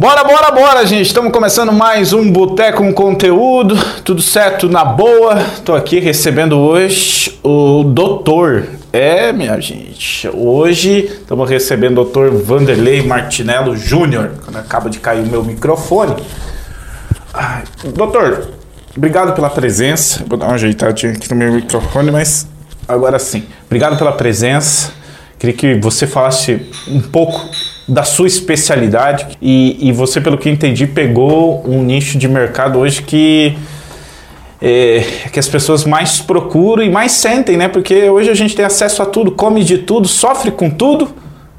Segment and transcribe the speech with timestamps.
[0.00, 1.08] Bora, bora, bora, gente.
[1.08, 3.76] Estamos começando mais um Boteco com Conteúdo.
[4.02, 5.36] Tudo certo, na boa.
[5.62, 8.66] Tô aqui recebendo hoje o doutor.
[8.94, 10.26] É, minha gente.
[10.32, 14.30] Hoje estamos recebendo o doutor Vanderlei Martinello Júnior.
[14.54, 16.16] Acaba de cair o meu microfone.
[17.34, 18.54] Ai, doutor,
[18.96, 20.24] obrigado pela presença.
[20.26, 22.46] Vou dar uma ajeitadinha aqui no meu microfone, mas
[22.88, 23.44] agora sim.
[23.66, 24.94] Obrigado pela presença.
[25.38, 27.46] Queria que você falasse um pouco
[27.90, 33.02] da sua especialidade e, e você, pelo que entendi, pegou um nicho de mercado hoje
[33.02, 33.58] que
[34.62, 37.66] é, que as pessoas mais procuram e mais sentem, né?
[37.66, 41.08] Porque hoje a gente tem acesso a tudo, come de tudo, sofre com tudo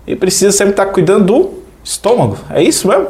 [0.08, 1.50] e precisa sempre estar cuidando do
[1.84, 2.38] estômago.
[2.50, 3.08] É isso mesmo?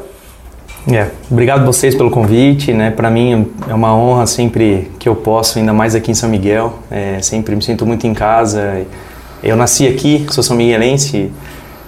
[0.92, 2.90] É, obrigado vocês pelo convite, né?
[2.90, 6.80] Para mim é uma honra sempre que eu posso, ainda mais aqui em São Miguel.
[6.90, 8.84] É, sempre me sinto muito em casa.
[9.44, 11.32] Eu nasci aqui, sou são miguelense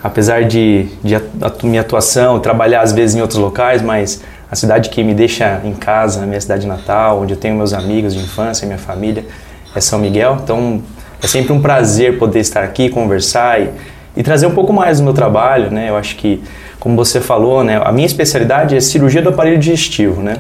[0.04, 1.22] apesar de, de a,
[1.64, 5.74] minha atuação, trabalhar às vezes em outros locais, mas a cidade que me deixa em
[5.74, 9.26] casa, a minha cidade natal, onde eu tenho meus amigos de infância, minha família,
[9.74, 10.40] é São Miguel.
[10.44, 10.84] Então
[11.22, 13.70] é sempre um prazer poder estar aqui, conversar e,
[14.18, 15.90] e trazer um pouco mais do meu trabalho, né?
[15.90, 16.44] Eu acho que,
[16.80, 20.36] como você falou, né, a minha especialidade é cirurgia do aparelho digestivo, né?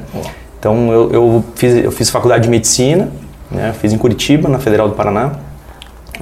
[0.59, 3.09] Então eu, eu, fiz, eu fiz faculdade de medicina,
[3.49, 3.73] né?
[3.79, 5.31] Fiz em Curitiba, na Federal do Paraná.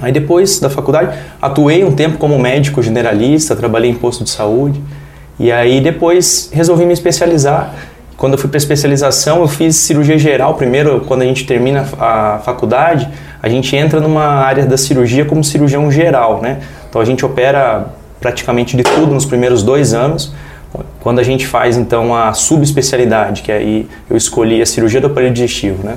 [0.00, 4.80] Aí depois da faculdade, atuei um tempo como médico generalista, trabalhei em posto de saúde.
[5.38, 7.74] E aí depois resolvi me especializar.
[8.16, 10.54] Quando eu fui para especialização, eu fiz cirurgia geral.
[10.54, 13.08] Primeiro, quando a gente termina a faculdade,
[13.42, 16.60] a gente entra numa área da cirurgia como cirurgião geral, né?
[16.88, 17.86] Então a gente opera
[18.20, 20.32] praticamente de tudo nos primeiros dois anos.
[21.00, 25.34] Quando a gente faz então a subespecialidade, que aí eu escolhi a cirurgia do aparelho
[25.34, 25.96] digestivo, né?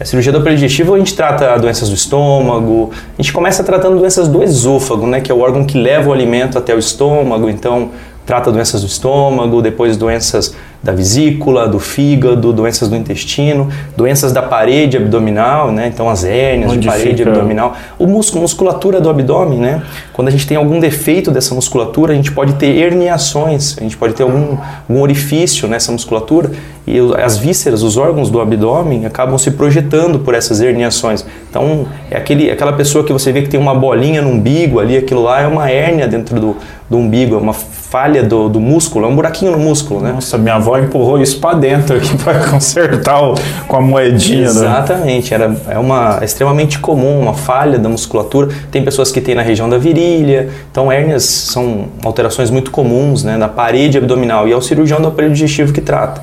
[0.00, 4.28] A cirurgia do digestivo a gente trata doenças do estômago, a gente começa tratando doenças
[4.28, 7.90] do esôfago, né, que é o órgão que leva o alimento até o estômago, então
[8.24, 14.40] trata doenças do estômago, depois doenças da vesícula, do fígado, doenças do intestino, doenças da
[14.40, 15.88] parede abdominal, né?
[15.92, 17.30] Então as hérnias Onde de parede fica?
[17.30, 19.82] abdominal, o músculo, musculatura do abdômen, né?
[20.12, 23.96] Quando a gente tem algum defeito dessa musculatura, a gente pode ter herniações, a gente
[23.96, 24.56] pode ter algum,
[24.88, 26.50] algum orifício nessa musculatura
[26.86, 31.24] e as vísceras, os órgãos do abdômen acabam se projetando por essas herniações.
[31.48, 34.96] Então é aquele, aquela pessoa que você vê que tem uma bolinha no umbigo ali,
[34.96, 36.56] aquilo lá é uma hérnia dentro do,
[36.90, 40.10] do umbigo, é uma falha do, do músculo, é um buraquinho no músculo, né?
[40.12, 43.36] Nossa, minha avó empurrou isso para dentro aqui para consertar o,
[43.68, 44.40] com a moedinha.
[44.40, 44.48] Né?
[44.48, 48.48] Exatamente, era, é, uma, é extremamente comum, uma falha da musculatura.
[48.72, 53.36] Tem pessoas que têm na região da virilha, então hérnias são alterações muito comuns né,
[53.36, 56.20] na parede abdominal e é o cirurgião do aparelho digestivo que trata.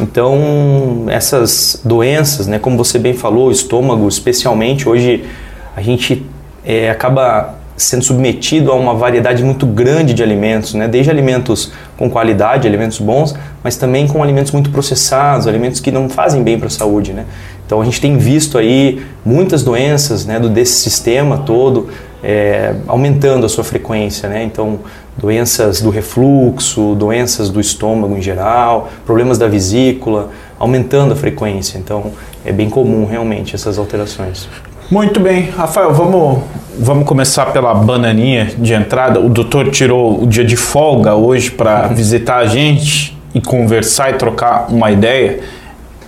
[0.00, 5.26] Então, essas doenças, né, como você bem falou, o estômago especialmente, hoje
[5.76, 6.24] a gente
[6.64, 10.86] é, acaba sendo submetido a uma variedade muito grande de alimentos, né?
[10.86, 16.08] desde alimentos com qualidade, alimentos bons, mas também com alimentos muito processados, alimentos que não
[16.08, 17.12] fazem bem para a saúde.
[17.12, 17.24] Né?
[17.64, 21.88] Então a gente tem visto aí muitas doenças né, desse sistema todo
[22.22, 24.28] é, aumentando a sua frequência.
[24.28, 24.44] Né?
[24.44, 24.80] Então
[25.16, 31.78] doenças do refluxo, doenças do estômago em geral, problemas da vesícula, aumentando a frequência.
[31.78, 32.12] Então
[32.44, 34.48] é bem comum realmente essas alterações.
[34.90, 36.42] Muito bem, Rafael, vamos,
[36.78, 39.20] vamos começar pela bananinha de entrada.
[39.20, 44.14] O doutor tirou o dia de folga hoje para visitar a gente e conversar e
[44.14, 45.40] trocar uma ideia.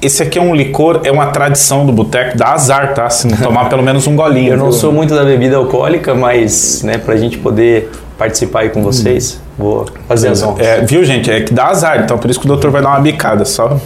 [0.01, 3.09] Esse aqui é um licor, é uma tradição do boteco, dá azar, tá?
[3.09, 4.55] Se não tomar pelo menos um golinho.
[4.55, 4.73] Eu não viu?
[4.73, 9.41] sou muito da bebida alcoólica, mas né, para a gente poder participar aí com vocês,
[9.59, 9.63] hum.
[9.63, 10.67] vou fazer as honras.
[10.67, 11.31] É, viu, gente?
[11.31, 13.79] É que dá azar, então por isso que o doutor vai dar uma bicada, só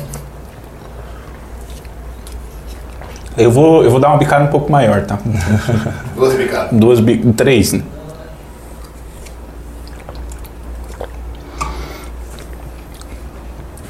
[3.36, 5.18] Eu vou, eu vou dar uma bicada um pouco maior, tá?
[6.16, 6.70] Duas bicadas?
[6.72, 7.36] Duas bicadas.
[7.36, 7.82] Três, né?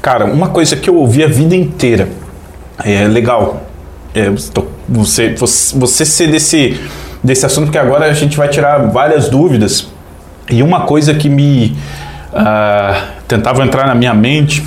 [0.01, 2.09] Cara, uma coisa que eu ouvi a vida inteira
[2.83, 3.63] é legal.
[4.13, 4.29] É,
[4.87, 6.79] você, você, você ser desse,
[7.23, 9.87] desse assunto, porque agora a gente vai tirar várias dúvidas.
[10.49, 11.77] E uma coisa que me
[12.31, 14.65] uh, tentava entrar na minha mente,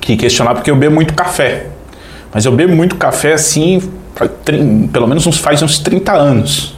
[0.00, 1.66] que questionar, porque eu bebo muito café.
[2.32, 3.82] Mas eu bebo muito café assim,
[4.92, 6.76] pelo menos uns, faz uns 30 anos.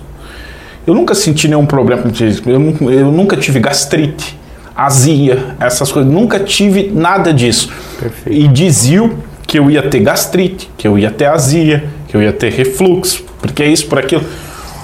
[0.87, 2.11] Eu nunca senti nenhum problema com.
[2.51, 4.39] Eu, eu nunca tive gastrite,
[4.77, 6.13] azia, essas coisas.
[6.13, 7.73] Nunca tive nada disso.
[7.99, 8.39] Perfeito.
[8.39, 9.13] E diziam
[9.47, 13.25] que eu ia ter gastrite, que eu ia ter azia, que eu ia ter refluxo,
[13.41, 14.25] porque é isso, por aquilo.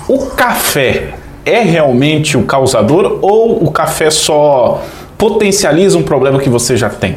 [0.08, 1.14] O café
[1.44, 4.82] é realmente o causador ou o café só
[5.18, 7.16] potencializa um problema que você já tem?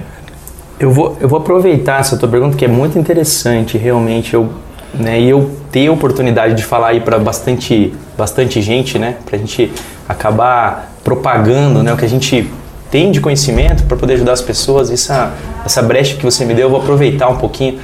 [0.83, 4.33] Eu vou, eu vou aproveitar essa tua pergunta que é muito interessante, realmente.
[4.33, 4.49] Eu,
[4.93, 9.37] né, e eu ter a oportunidade de falar aí para bastante, bastante gente, né, para
[9.37, 9.71] a gente
[10.09, 12.51] acabar propagando né, o que a gente
[12.91, 14.91] tem de conhecimento para poder ajudar as pessoas.
[14.91, 15.31] Essa,
[15.65, 17.79] essa brecha que você me deu, eu vou aproveitar um pouquinho,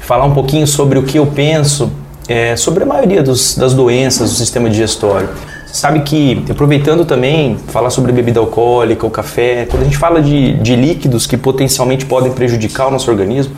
[0.00, 1.92] falar um pouquinho sobre o que eu penso
[2.26, 5.28] é, sobre a maioria dos, das doenças do sistema digestório.
[5.72, 10.52] Sabe que, aproveitando também, falar sobre bebida alcoólica, o café, quando a gente fala de,
[10.58, 13.56] de líquidos que potencialmente podem prejudicar o nosso organismo,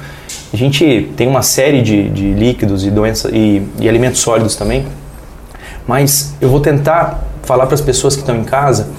[0.53, 4.87] a gente tem uma série de, de líquidos e, doenças, e, e alimentos sólidos também,
[5.89, 8.91] mas eu vou tentar falar para as pessoas que estão em casa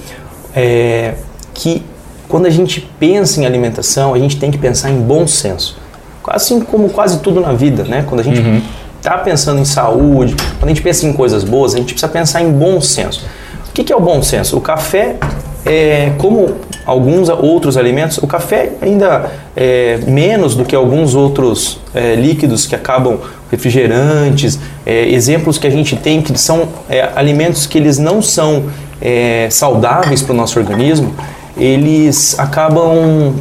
[0.54, 1.14] é,
[1.54, 1.82] que
[2.28, 5.78] quando a gente pensa em alimentação, a gente tem que pensar em bom senso.
[6.26, 8.04] Assim como quase tudo na vida, né?
[8.06, 8.60] Quando a gente uhum
[8.98, 12.42] está pensando em saúde, quando a gente pensa em coisas boas, a gente precisa pensar
[12.42, 13.24] em bom senso.
[13.68, 14.56] O que, que é o bom senso?
[14.56, 15.16] O café,
[15.64, 16.56] é, como
[16.86, 22.74] alguns outros alimentos, o café ainda é menos do que alguns outros é, líquidos que
[22.74, 23.18] acabam
[23.50, 28.66] refrigerantes, é, exemplos que a gente tem que são é, alimentos que eles não são
[29.00, 31.14] é, saudáveis para o nosso organismo,
[31.56, 33.34] eles acabam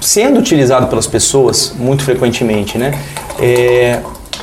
[0.00, 2.92] sendo utilizados pelas pessoas muito frequentemente, né?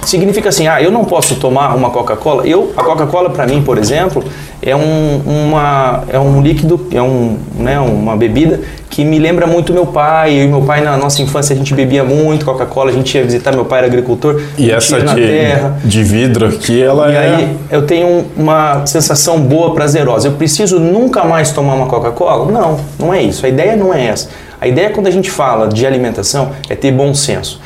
[0.06, 2.46] Significa assim, ah, eu não posso tomar uma Coca-Cola.
[2.48, 4.24] Eu, a Coca-Cola para mim, por exemplo,
[4.62, 9.74] é um, uma, é um líquido, é um, né, uma bebida que me lembra muito
[9.74, 10.40] meu pai.
[10.40, 13.24] Eu e meu pai na nossa infância a gente bebia muito Coca-Cola, a gente ia
[13.24, 14.42] visitar meu pai era agricultor.
[14.58, 15.80] E essa de, terra.
[15.84, 17.20] de vidro aqui, ela e é.
[17.20, 20.28] E aí eu tenho uma sensação boa, prazerosa.
[20.28, 22.52] Eu preciso nunca mais tomar uma Coca-Cola?
[22.52, 23.46] Não, não é isso.
[23.46, 24.30] A ideia não é essa.
[24.62, 27.60] A ideia quando a gente fala de alimentação é ter bom senso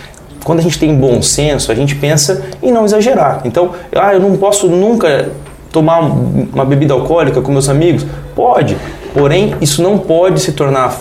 [0.43, 3.41] quando a gente tem bom senso, a gente pensa em não exagerar.
[3.45, 5.29] Então, ah, eu não posso nunca
[5.71, 8.05] tomar uma bebida alcoólica com meus amigos?
[8.35, 8.77] Pode,
[9.13, 10.97] porém isso não pode se tornar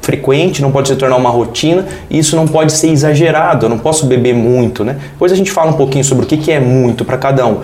[0.00, 3.66] frequente, não pode se tornar uma rotina e isso não pode ser exagerado.
[3.66, 4.96] Eu não posso beber muito, né?
[5.12, 7.60] Depois a gente fala um pouquinho sobre o que, que é muito para cada um.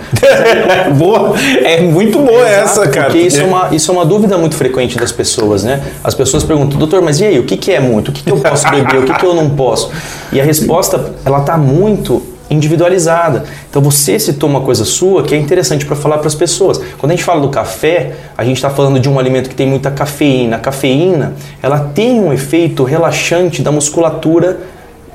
[0.97, 3.07] boa, é muito boa Exato, essa, cara.
[3.07, 5.83] Porque isso é, uma, isso é uma dúvida muito frequente das pessoas, né?
[6.03, 8.09] As pessoas perguntam, doutor, mas e aí, o que, que é muito?
[8.09, 8.99] O que, que eu posso beber?
[8.99, 9.91] O que, que eu não posso?
[10.33, 13.45] E a resposta, ela está muito individualizada.
[13.69, 16.79] Então você citou uma coisa sua que é interessante para falar para as pessoas.
[16.99, 19.67] Quando a gente fala do café, a gente está falando de um alimento que tem
[19.67, 20.57] muita cafeína.
[20.57, 24.61] A cafeína ela tem um efeito relaxante da musculatura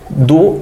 [0.10, 0.60] do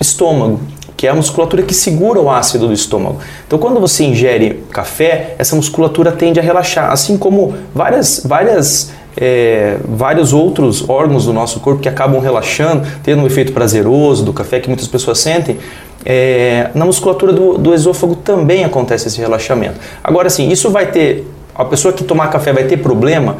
[0.00, 0.60] estômago
[1.02, 3.18] que é a musculatura que segura o ácido do estômago.
[3.44, 9.78] Então, quando você ingere café, essa musculatura tende a relaxar, assim como várias, várias é,
[9.84, 14.60] vários outros órgãos do nosso corpo que acabam relaxando, tendo um efeito prazeroso do café
[14.60, 15.58] que muitas pessoas sentem.
[16.04, 19.78] É, na musculatura do, do esôfago também acontece esse relaxamento.
[20.02, 21.26] Agora, sim, isso vai ter.
[21.54, 23.36] A pessoa que tomar café vai ter problema?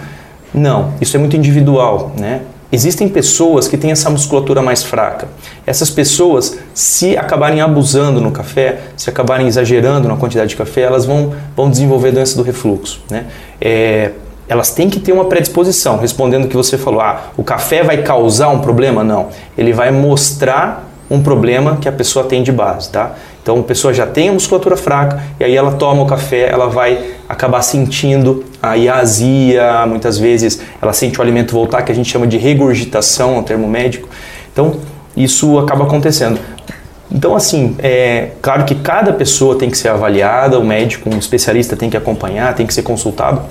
[0.54, 2.42] Não, isso é muito individual, né?
[2.70, 5.28] Existem pessoas que têm essa musculatura mais fraca.
[5.66, 11.04] Essas pessoas, se acabarem abusando no café, se acabarem exagerando na quantidade de café, elas
[11.04, 13.02] vão, vão desenvolver doença do refluxo.
[13.10, 13.26] Né?
[13.60, 14.12] É,
[14.52, 15.96] elas têm que ter uma predisposição.
[15.96, 19.02] Respondendo o que você falou, ah, o café vai causar um problema?
[19.02, 19.28] Não.
[19.56, 23.12] Ele vai mostrar um problema que a pessoa tem de base, tá?
[23.42, 26.68] Então a pessoa já tem a musculatura fraca e aí ela toma o café, ela
[26.68, 32.10] vai acabar sentindo a azia, muitas vezes ela sente o alimento voltar, que a gente
[32.10, 34.08] chama de regurgitação, é um termo médico.
[34.52, 34.76] Então
[35.16, 36.38] isso acaba acontecendo.
[37.10, 41.76] Então, assim, é claro que cada pessoa tem que ser avaliada, o médico, um especialista
[41.76, 43.42] tem que acompanhar, tem que ser consultado,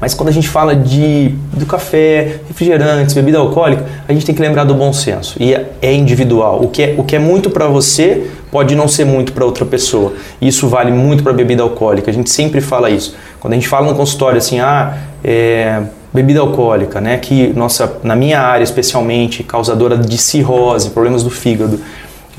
[0.00, 4.40] mas quando a gente fala de do café, refrigerantes, bebida alcoólica, a gente tem que
[4.40, 5.36] lembrar do bom senso.
[5.38, 6.62] E é, é individual.
[6.62, 9.64] O que é, o que é muito para você pode não ser muito para outra
[9.64, 10.14] pessoa.
[10.40, 12.10] Isso vale muito para bebida alcoólica.
[12.10, 13.14] A gente sempre fala isso.
[13.38, 18.16] Quando a gente fala no consultório assim, ah, é, bebida alcoólica, né, que nossa, na
[18.16, 21.78] minha área especialmente, causadora de cirrose, problemas do fígado.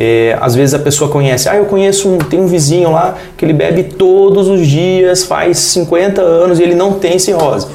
[0.03, 3.46] É, às vezes a pessoa conhece, ah, eu conheço um, tem um vizinho lá que
[3.46, 7.67] ele bebe todos os dias, faz 50 anos e ele não tem cirrose.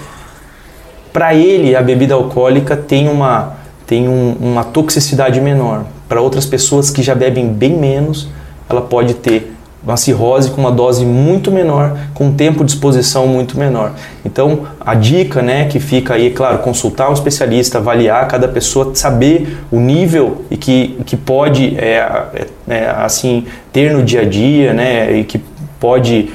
[1.13, 5.85] Para ele, a bebida alcoólica tem uma, tem um, uma toxicidade menor.
[6.09, 8.27] Para outras pessoas que já bebem bem menos,
[8.69, 9.55] ela pode ter
[9.87, 13.93] uma cirrose com uma dose muito menor, com um tempo de exposição muito menor.
[14.25, 19.59] Então, a dica, né, que fica aí, claro, consultar um especialista, avaliar cada pessoa, saber
[19.71, 21.99] o nível e que, que pode, é,
[22.35, 25.41] é, é, assim, ter no dia a dia, né, e que
[25.79, 26.31] pode,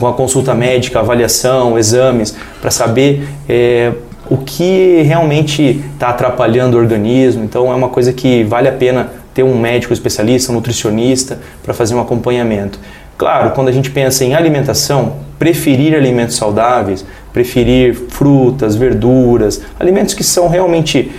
[0.00, 3.92] com a consulta médica, avaliação, exames, para saber é,
[4.30, 7.44] o que realmente está atrapalhando o organismo.
[7.44, 11.74] Então, é uma coisa que vale a pena ter um médico especialista, um nutricionista para
[11.74, 12.78] fazer um acompanhamento.
[13.18, 20.24] Claro, quando a gente pensa em alimentação, preferir alimentos saudáveis, preferir frutas, verduras, alimentos que
[20.24, 21.10] são realmente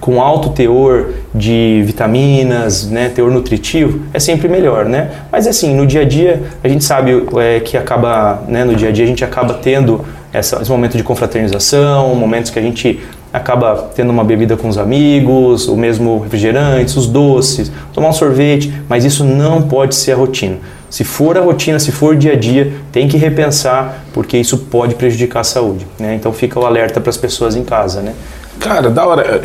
[0.00, 5.10] com alto teor de vitaminas, né, teor nutritivo, é sempre melhor, né?
[5.30, 8.90] Mas assim, no dia a dia, a gente sabe é, que acaba, né, no dia
[8.90, 13.00] a dia a gente acaba tendo essa, esse momento de confraternização, momentos que a gente
[13.32, 18.72] acaba tendo uma bebida com os amigos, o mesmo refrigerantes, os doces, tomar um sorvete,
[18.88, 20.58] mas isso não pode ser a rotina.
[20.90, 24.94] Se for a rotina, se for dia a dia, tem que repensar, porque isso pode
[24.94, 25.86] prejudicar a saúde.
[25.98, 26.14] Né?
[26.14, 28.02] Então fica o alerta para as pessoas em casa.
[28.02, 28.12] Né?
[28.60, 29.40] Cara, da hora.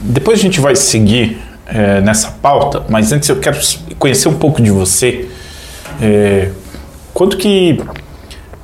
[0.00, 3.58] Depois a gente vai seguir é, nessa pauta, mas antes eu quero
[3.96, 5.28] conhecer um pouco de você.
[6.00, 6.48] É,
[7.14, 7.80] quanto que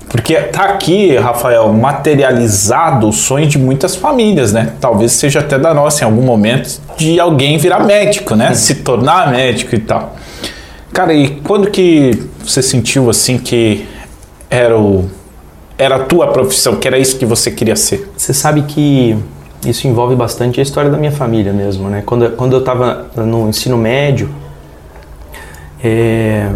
[0.09, 4.73] porque tá aqui, Rafael, materializado o sonho de muitas famílias, né?
[4.81, 8.55] Talvez seja até da nossa em algum momento de alguém virar médico, né?
[8.55, 10.17] Se tornar médico e tal.
[10.93, 13.87] Cara, e quando que você sentiu assim que
[14.51, 15.09] era o
[15.77, 18.11] era a tua profissão, que era isso que você queria ser?
[18.17, 19.17] Você sabe que
[19.65, 22.03] isso envolve bastante a história da minha família mesmo, né?
[22.05, 24.29] Quando, quando eu estava no ensino médio,
[25.83, 26.51] é,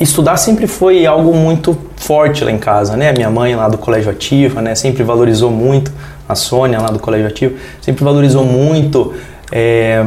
[0.00, 3.12] estudar sempre foi algo muito forte lá em casa, né?
[3.12, 4.74] Minha mãe lá do Colégio Ativa, né?
[4.74, 5.92] Sempre valorizou muito,
[6.28, 9.12] a Sônia lá do Colégio Ativo, sempre valorizou muito
[9.52, 10.02] é,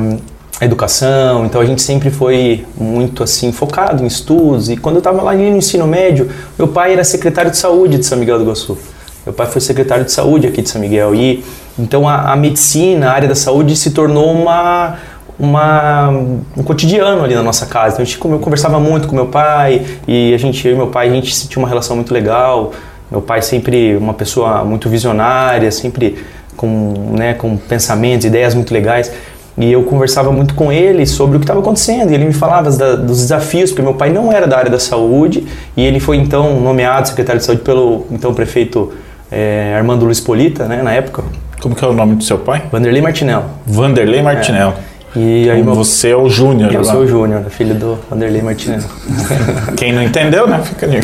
[0.59, 4.69] a educação, então a gente sempre foi muito assim focado em estudos.
[4.69, 8.05] E quando eu estava lá no ensino médio, meu pai era secretário de saúde de
[8.05, 8.77] São Miguel do Iguaçu.
[9.25, 11.43] Meu pai foi secretário de saúde aqui de São Miguel e
[11.77, 14.97] então a, a medicina, a área da saúde se tornou uma
[15.39, 17.95] uma, um cotidiano ali na nossa casa.
[17.95, 20.87] Então a gente eu conversava muito com meu pai e a gente, eu e meu
[20.87, 22.71] pai, a gente tinha uma relação muito legal.
[23.09, 26.17] Meu pai sempre uma pessoa muito visionária, sempre
[26.55, 29.11] com, né, com pensamentos, ideias muito legais.
[29.57, 32.11] E eu conversava muito com ele sobre o que estava acontecendo.
[32.11, 34.79] E ele me falava da, dos desafios, porque meu pai não era da área da
[34.79, 38.91] saúde e ele foi então nomeado secretário de saúde pelo então prefeito
[39.31, 41.23] é, Armando Luiz Polita, né, na época.
[41.61, 42.63] Como que é o nome do seu pai?
[42.71, 43.45] Vanderlei Martinello.
[43.65, 44.73] Vanderlei Martinello.
[44.93, 44.96] É.
[45.19, 45.73] E aí meu...
[45.73, 46.71] Você é o Júnior.
[46.71, 48.87] Eu sou o Júnior, filho do Vanderlei Martinez.
[49.75, 50.61] Quem não entendeu, né?
[50.63, 50.97] Fica ali.
[50.97, 50.99] É,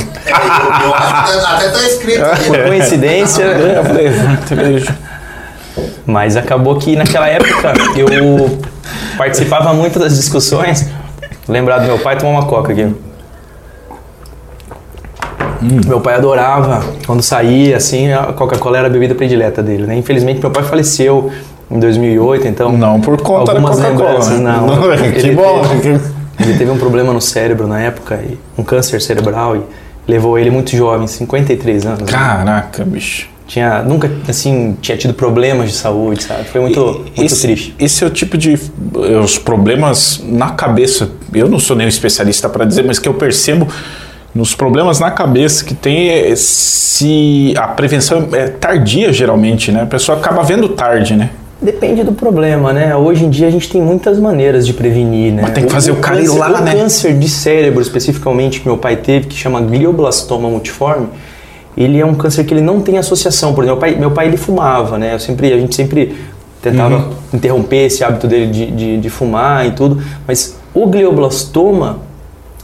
[0.86, 2.24] eu, acho que até tá escrito.
[2.48, 3.46] Por coincidência.
[3.64, 4.12] É, eu falei,
[6.06, 8.60] Mas acabou que naquela época eu
[9.18, 10.88] participava muito das discussões.
[11.48, 12.84] Lembrar do meu pai tomar uma coca aqui.
[12.84, 12.94] Hum.
[15.88, 19.96] Meu pai adorava quando saía, assim, a Coca-Cola era a bebida predileta dele, né?
[19.96, 21.32] Infelizmente meu pai faleceu
[21.70, 22.78] em 2008, então.
[22.78, 24.30] Não por conta algumas da Coca-Cola.
[24.38, 24.68] Não.
[24.76, 25.62] não é, que bom.
[25.68, 26.00] Teve,
[26.40, 29.62] ele teve um problema no cérebro na época, e um câncer cerebral, e
[30.08, 32.00] levou ele muito jovem, 53 anos.
[32.00, 32.06] Né?
[32.08, 32.92] Caraca, né?
[32.92, 33.34] bicho.
[33.46, 36.46] Tinha, nunca, assim, tinha tido problemas de saúde, sabe?
[36.46, 37.76] Foi muito, muito esse, triste.
[37.78, 38.58] Esse é o tipo de...
[39.22, 43.68] Os problemas na cabeça, eu não sou nenhum especialista para dizer, mas que eu percebo
[44.34, 49.84] nos problemas na cabeça que tem é se a prevenção é tardia geralmente, né?
[49.84, 51.30] A pessoa acaba vendo tarde, né?
[51.64, 52.94] Depende do problema, né?
[52.94, 55.44] Hoje em dia a gente tem muitas maneiras de prevenir, né?
[55.44, 56.74] Mas tem que fazer o, o cara câncer, ir lá, o né?
[56.74, 61.08] O câncer de cérebro, especificamente, que meu pai teve, que chama glioblastoma multiforme,
[61.78, 63.54] ele é um câncer que ele não tem associação.
[63.54, 65.14] Por exemplo, meu pai, meu pai ele fumava, né?
[65.14, 66.18] Eu sempre, a gente sempre
[66.62, 67.12] tentava uhum.
[67.34, 72.00] interromper esse hábito dele de, de, de fumar e tudo, mas o glioblastoma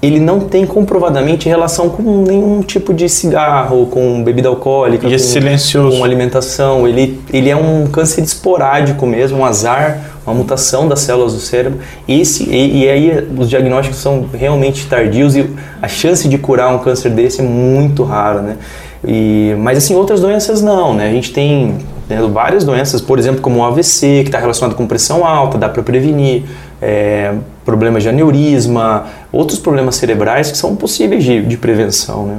[0.02, 5.20] ele não tem comprovadamente relação com nenhum tipo de cigarro, com bebida alcoólica, e com,
[5.20, 5.98] silencioso.
[5.98, 6.88] com alimentação.
[6.88, 11.80] Ele, ele é um câncer esporádico mesmo, um azar, uma mutação das células do cérebro.
[12.08, 15.50] Esse, e, e aí os diagnósticos são realmente tardios e
[15.82, 18.58] a chance de curar um câncer desse é muito rara, né?
[19.06, 21.10] E, mas assim, outras doenças não, né?
[21.10, 21.76] A gente tem
[22.08, 25.68] né, várias doenças, por exemplo, como o AVC, que está relacionado com pressão alta, dá
[25.68, 26.44] para prevenir
[26.82, 27.34] é,
[27.70, 32.38] problemas de aneurisma, outros problemas cerebrais que são possíveis de, de prevenção, né?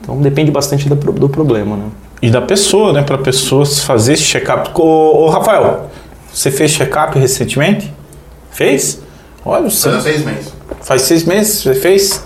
[0.00, 1.84] Então depende bastante do, do problema, né?
[2.22, 3.02] E da pessoa, né?
[3.02, 4.70] Para pessoas fazer esse check-up.
[4.74, 5.90] Ô, ô, Rafael,
[6.32, 7.92] você fez check-up recentemente?
[8.50, 9.02] Fez?
[9.44, 9.90] Olha, você.
[9.90, 10.52] Faz seis meses.
[10.80, 12.24] Faz seis meses você fez?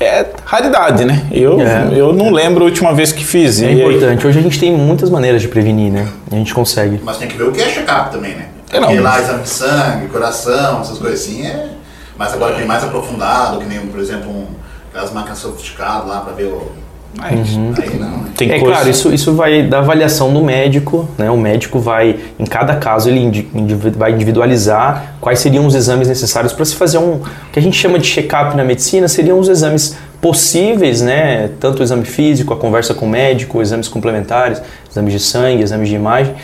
[0.00, 1.26] É raridade, né?
[1.30, 1.90] Eu, é.
[1.94, 3.60] eu não lembro a última vez que fiz.
[3.60, 4.22] É importante.
[4.22, 4.28] Aí?
[4.30, 6.08] Hoje a gente tem muitas maneiras de prevenir, né?
[6.30, 7.00] A gente consegue.
[7.04, 8.46] Mas tem que ver o que é check-up também, né?
[8.72, 8.88] É, não.
[8.88, 11.68] Porque lá exame de sangue, coração, essas coisas assim, é.
[12.16, 14.46] Mas agora tem mais aprofundado, que nem, por exemplo, um,
[14.90, 16.72] aquelas máquinas sofisticadas lá para ver o.
[17.14, 17.74] Mas, uhum.
[17.76, 18.30] aí não, né?
[18.34, 18.74] Tem é coisa...
[18.74, 21.30] claro, isso, isso vai da avaliação do médico, né?
[21.30, 23.50] O médico vai, em cada caso, ele
[23.94, 27.16] vai individualizar quais seriam os exames necessários para se fazer um.
[27.16, 31.50] O que a gente chama de check-up na medicina seriam os exames possíveis, né?
[31.60, 35.90] Tanto o exame físico, a conversa com o médico, exames complementares, exames de sangue, exames
[35.90, 36.34] de imagem,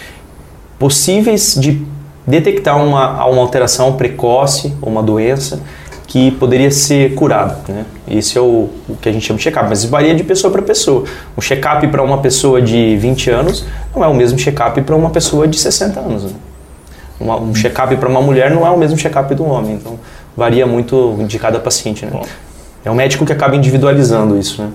[0.78, 1.82] possíveis de
[2.28, 5.60] detectar uma, uma alteração precoce ou uma doença
[6.06, 7.58] que poderia ser curada.
[7.68, 7.84] Né?
[8.08, 10.62] Esse é o, o que a gente chama de check-up, mas varia de pessoa para
[10.62, 11.04] pessoa.
[11.36, 15.10] Um check-up para uma pessoa de 20 anos não é o mesmo check-up para uma
[15.10, 16.24] pessoa de 60 anos.
[16.24, 16.30] Né?
[17.20, 19.98] Uma, um check-up para uma mulher não é o mesmo check-up do homem, então
[20.36, 22.06] varia muito de cada paciente.
[22.06, 22.12] Né?
[22.84, 24.62] É o médico que acaba individualizando isso.
[24.62, 24.70] Né?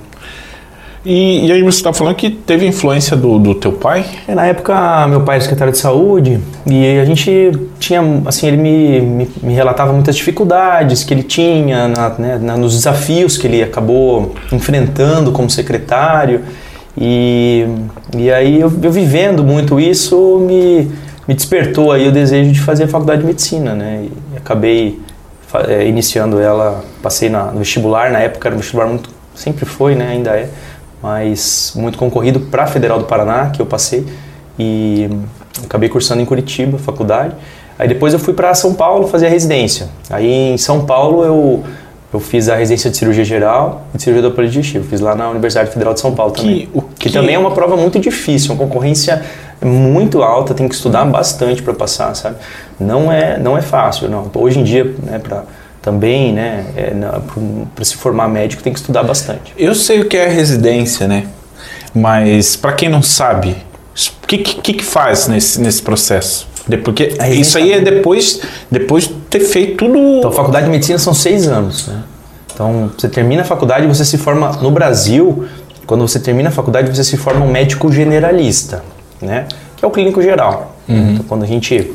[1.05, 4.05] E, e aí você está falando que teve influência do, do teu pai?
[4.25, 8.57] É, na época, meu pai era secretário de saúde e a gente tinha, assim, ele
[8.57, 13.47] me, me, me relatava muitas dificuldades que ele tinha na, né, na, nos desafios que
[13.47, 16.41] ele acabou enfrentando como secretário.
[16.97, 17.65] E,
[18.15, 20.89] e aí eu, eu vivendo muito isso me,
[21.27, 24.05] me despertou aí o desejo de fazer a faculdade de medicina, né?
[24.33, 25.01] E acabei
[25.67, 29.95] é, iniciando ela, passei na, no vestibular, na época era um vestibular muito, sempre foi,
[29.95, 30.09] né?
[30.09, 30.49] Ainda é
[31.03, 34.05] mas muito concorrido para a Federal do Paraná, que eu passei,
[34.57, 35.09] e
[35.65, 37.35] acabei cursando em Curitiba, faculdade.
[37.77, 39.89] Aí depois eu fui para São Paulo fazer a residência.
[40.09, 41.63] Aí em São Paulo eu,
[42.13, 44.87] eu fiz a residência de cirurgia geral e de cirurgia do digestivo.
[44.87, 46.67] Fiz lá na Universidade Federal de São Paulo também.
[46.67, 47.09] Que, que...
[47.09, 49.23] que também é uma prova muito difícil, uma concorrência
[49.61, 52.37] muito alta, tem que estudar bastante para passar, sabe?
[52.79, 54.29] Não é, não é fácil, não.
[54.35, 55.43] Hoje em dia, né, para
[55.83, 56.93] também, né, é,
[57.75, 59.53] para se formar médico tem que estudar bastante.
[59.57, 61.27] Eu sei o que é residência, né?
[61.93, 63.57] Mas para quem não sabe,
[64.23, 66.47] o que, que, que faz nesse, nesse processo?
[66.83, 69.97] Porque isso aí é depois, depois de ter feito tudo.
[70.19, 71.87] Então, a faculdade de medicina são seis anos.
[71.87, 72.01] Né?
[72.53, 74.53] Então, você termina a faculdade você se forma.
[74.61, 75.45] No Brasil,
[75.85, 78.81] quando você termina a faculdade, você se forma um médico generalista,
[79.21, 79.47] né?
[79.75, 80.77] que é o clínico geral.
[80.87, 81.11] Uhum.
[81.11, 81.93] Então, quando a gente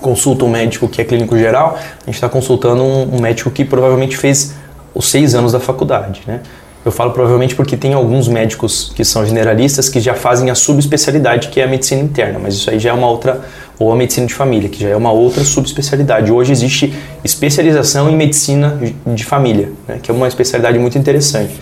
[0.00, 3.64] consulta um médico que é clínico geral, a gente está consultando um, um, médico que
[3.64, 4.54] provavelmente fez
[4.94, 6.40] os seis anos da faculdade, né?
[6.84, 11.48] Eu falo provavelmente porque tem alguns médicos que são generalistas que já fazem a subespecialidade
[11.48, 13.42] que é a medicina interna, mas isso aí já é uma outra
[13.78, 16.32] ou a medicina de família, que já é uma outra subespecialidade.
[16.32, 19.98] Hoje existe especialização em medicina de família, né?
[20.02, 21.54] que é uma especialidade muito interessante.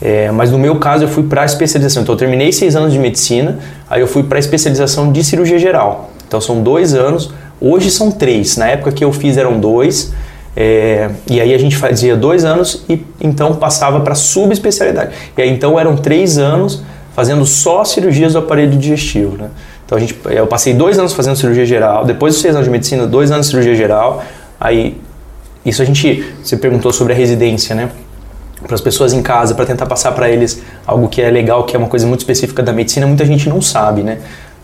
[0.00, 2.02] É, mas no meu caso eu fui para a especialização.
[2.02, 5.58] Então eu terminei seis anos de medicina, aí eu fui para a especialização de cirurgia
[5.58, 6.10] geral.
[6.26, 8.56] Então são dois anos Hoje são três.
[8.56, 10.12] Na época que eu fiz eram dois.
[10.58, 15.14] É, e aí a gente fazia dois anos e então passava para subespecialidade.
[15.36, 16.82] E aí então eram três anos
[17.14, 19.36] fazendo só cirurgias do aparelho digestivo.
[19.36, 19.50] Né?
[19.84, 22.70] Então a gente, eu passei dois anos fazendo cirurgia geral, depois dos seis anos de
[22.70, 24.24] medicina, dois anos de cirurgia geral.
[24.58, 24.98] Aí
[25.64, 27.90] isso a gente, você perguntou sobre a residência, né?
[28.62, 31.76] Para as pessoas em casa, para tentar passar para eles algo que é legal, que
[31.76, 34.18] é uma coisa muito específica da medicina, muita gente não sabe, né?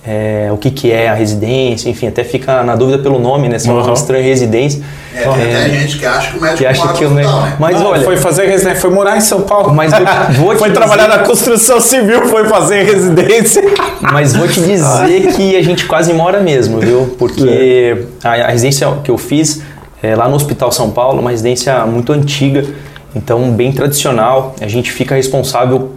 [0.05, 3.57] É, o que, que é a residência, enfim, até fica na dúvida pelo nome, né?
[3.61, 4.83] Se é uma estranha residência.
[5.15, 7.57] É, tem é, gente que acha que o médico que acha que o médico, né?
[7.61, 9.73] Mas Não, olha, foi fazer residência, foi morar em São Paulo.
[9.73, 10.01] Mas vou,
[10.47, 13.62] vou foi dizer, trabalhar na construção civil, foi fazer residência.
[14.01, 17.15] Mas vou te dizer que a gente quase mora mesmo, viu?
[17.17, 18.27] Porque é.
[18.27, 19.62] a, a residência que eu fiz
[20.03, 22.67] é, lá no Hospital São Paulo, uma residência muito antiga,
[23.15, 24.57] então bem tradicional.
[24.61, 25.93] A gente fica responsável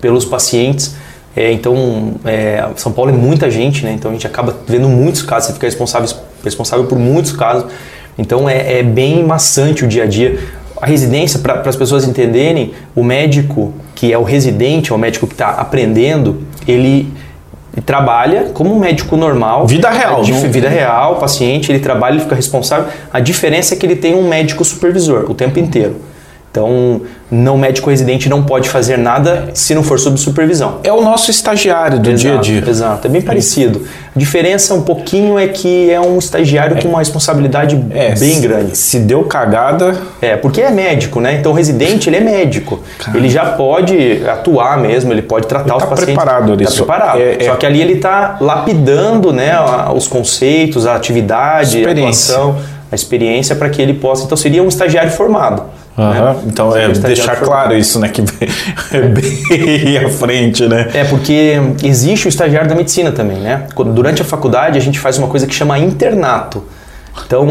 [0.00, 0.96] pelos pacientes
[1.36, 3.92] é, então, é, São Paulo é muita gente, né?
[3.92, 6.08] Então a gente acaba vendo muitos casos, você fica responsável,
[6.42, 7.70] responsável por muitos casos.
[8.16, 10.38] Então é, é bem maçante o dia a dia.
[10.80, 15.26] A residência, para as pessoas entenderem, o médico que é o residente, é o médico
[15.26, 17.12] que está aprendendo, ele
[17.84, 19.66] trabalha como um médico normal.
[19.66, 20.22] Vida real.
[20.26, 20.50] Não...
[20.50, 22.86] Vida real, paciente, ele trabalha, ele fica responsável.
[23.12, 25.96] A diferença é que ele tem um médico supervisor o tempo inteiro.
[26.56, 30.78] Então, não médico residente não pode fazer nada se não for sob supervisão.
[30.82, 32.70] É o nosso estagiário do exato, dia a dia.
[32.70, 33.82] Exato, é bem parecido.
[34.14, 36.80] A diferença um pouquinho é que é um estagiário é.
[36.80, 38.78] com uma responsabilidade é, bem se, grande.
[38.78, 39.98] Se deu cagada.
[40.22, 41.34] É, porque é médico, né?
[41.34, 42.80] Então o residente ele é médico.
[43.14, 46.14] Ele já pode atuar mesmo, ele pode tratar ele os tá pacientes.
[46.14, 46.64] Preparado ali.
[46.64, 47.20] Tá preparado.
[47.20, 49.52] É, Só que ali ele está lapidando né,
[49.94, 52.56] os conceitos, a atividade, a atuação,
[52.90, 54.24] a experiência para que ele possa.
[54.24, 55.62] Então seria um estagiário formado.
[55.96, 56.10] Uhum.
[56.10, 56.36] Né?
[56.46, 58.08] Então, é deixar claro isso, né?
[58.08, 58.22] Que
[58.92, 60.90] é bem à frente, né?
[60.92, 63.66] É, porque existe o estagiário da medicina também, né?
[63.94, 66.64] Durante a faculdade, a gente faz uma coisa que chama internato.
[67.24, 67.46] Então,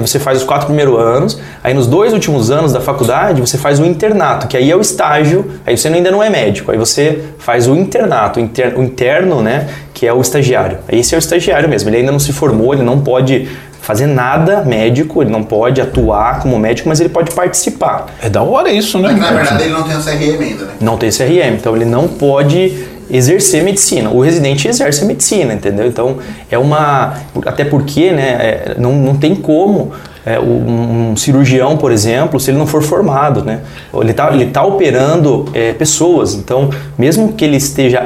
[0.00, 3.80] você faz os quatro primeiros anos, aí nos dois últimos anos da faculdade, você faz
[3.80, 7.24] o internato, que aí é o estágio, aí você ainda não é médico, aí você
[7.38, 10.78] faz o internato, o interno, né, que é o estagiário.
[10.90, 13.48] Esse é o estagiário mesmo, ele ainda não se formou, ele não pode
[13.82, 18.06] fazer nada médico, ele não pode atuar como médico, mas ele pode participar.
[18.22, 19.08] É da hora isso, né?
[19.10, 20.72] Mas na verdade ele não tem o CRM ainda, né?
[20.80, 24.08] Não tem o CRM, então ele não pode exercer medicina.
[24.08, 25.86] O residente exerce medicina, entendeu?
[25.86, 26.18] Então
[26.48, 27.14] é uma.
[27.44, 29.92] Até porque, né, é, não, não tem como.
[30.24, 33.62] É, um, um, cirurgião, por exemplo, se ele não for formado, né?
[33.92, 37.98] Ele está ele tá operando é, pessoas, então, mesmo que ele esteja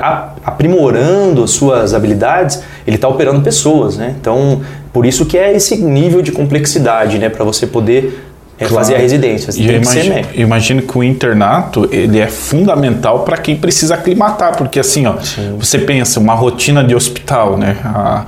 [0.43, 4.15] aprimorando as suas habilidades, ele está operando pessoas, né?
[4.19, 4.63] Então,
[4.97, 8.19] por isso que é esse nível de complexidade, né, para você poder
[8.59, 8.77] é, claro.
[8.77, 9.53] fazer a residência.
[9.53, 13.59] Você e tem imagino, que ser imagino que o internato ele é fundamental para quem
[13.59, 15.17] precisa aclimatar, porque assim, ó,
[15.59, 18.25] você pensa uma rotina de hospital, né, a,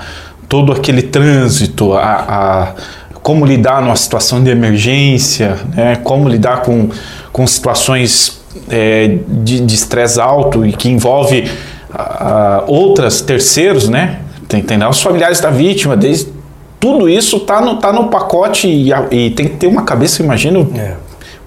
[0.46, 2.74] todo aquele trânsito, a, a
[3.22, 6.90] como lidar numa situação de emergência, né, como lidar com,
[7.32, 11.50] com situações é, de estresse alto e que envolve
[11.90, 14.18] a, a outras terceiros, né?
[14.46, 16.37] Tem, tem os familiares da vítima, desde,
[16.80, 20.70] tudo isso tá no, tá no pacote e, e tem que ter uma cabeça, imagino,
[20.76, 20.94] é.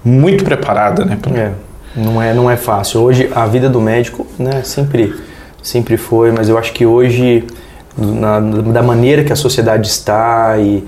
[0.04, 1.18] muito preparada, né?
[1.20, 1.36] Pra...
[1.36, 1.52] É.
[1.94, 3.00] Não é, não é fácil.
[3.00, 5.14] Hoje a vida do médico, né, sempre,
[5.62, 7.44] sempre foi, mas eu acho que hoje,
[7.96, 10.84] na, da maneira que a sociedade está e,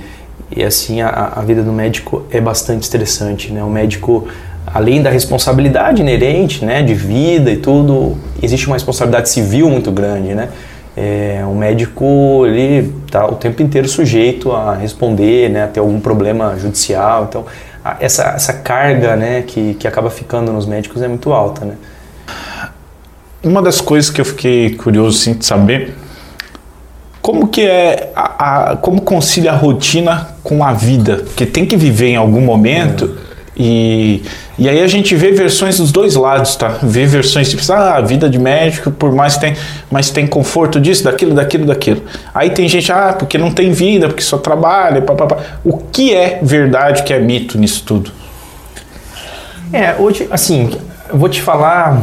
[0.54, 3.62] e assim, a, a vida do médico é bastante estressante, né?
[3.62, 4.26] O médico
[4.66, 10.34] além da responsabilidade inerente, né, de vida e tudo, existe uma responsabilidade civil muito grande,
[10.34, 10.48] né?
[10.96, 15.98] É, o médico ele está o tempo inteiro sujeito a responder, né, a ter algum
[16.00, 17.26] problema judicial.
[17.28, 17.44] Então,
[17.84, 21.64] a, essa, essa carga né, que, que acaba ficando nos médicos é muito alta.
[21.64, 21.74] Né?
[23.42, 25.94] Uma das coisas que eu fiquei curioso sim, de saber
[27.20, 31.76] como que é a, a, como concilia a rotina com a vida, porque tem que
[31.76, 33.16] viver em algum momento.
[33.30, 34.22] É e,
[34.58, 36.78] e aí a gente vê versões dos dois lados, tá?
[36.82, 39.54] Vê versões tipo, ah, vida de médico, por mais tem,
[39.90, 42.02] mas tem conforto disso, daquilo, daquilo, daquilo.
[42.34, 45.38] Aí tem gente, ah, porque não tem vida, porque só trabalha, papapá.
[45.64, 48.10] O que é verdade, que é mito nisso tudo?
[49.72, 50.70] É, hoje, assim,
[51.08, 52.02] eu vou te falar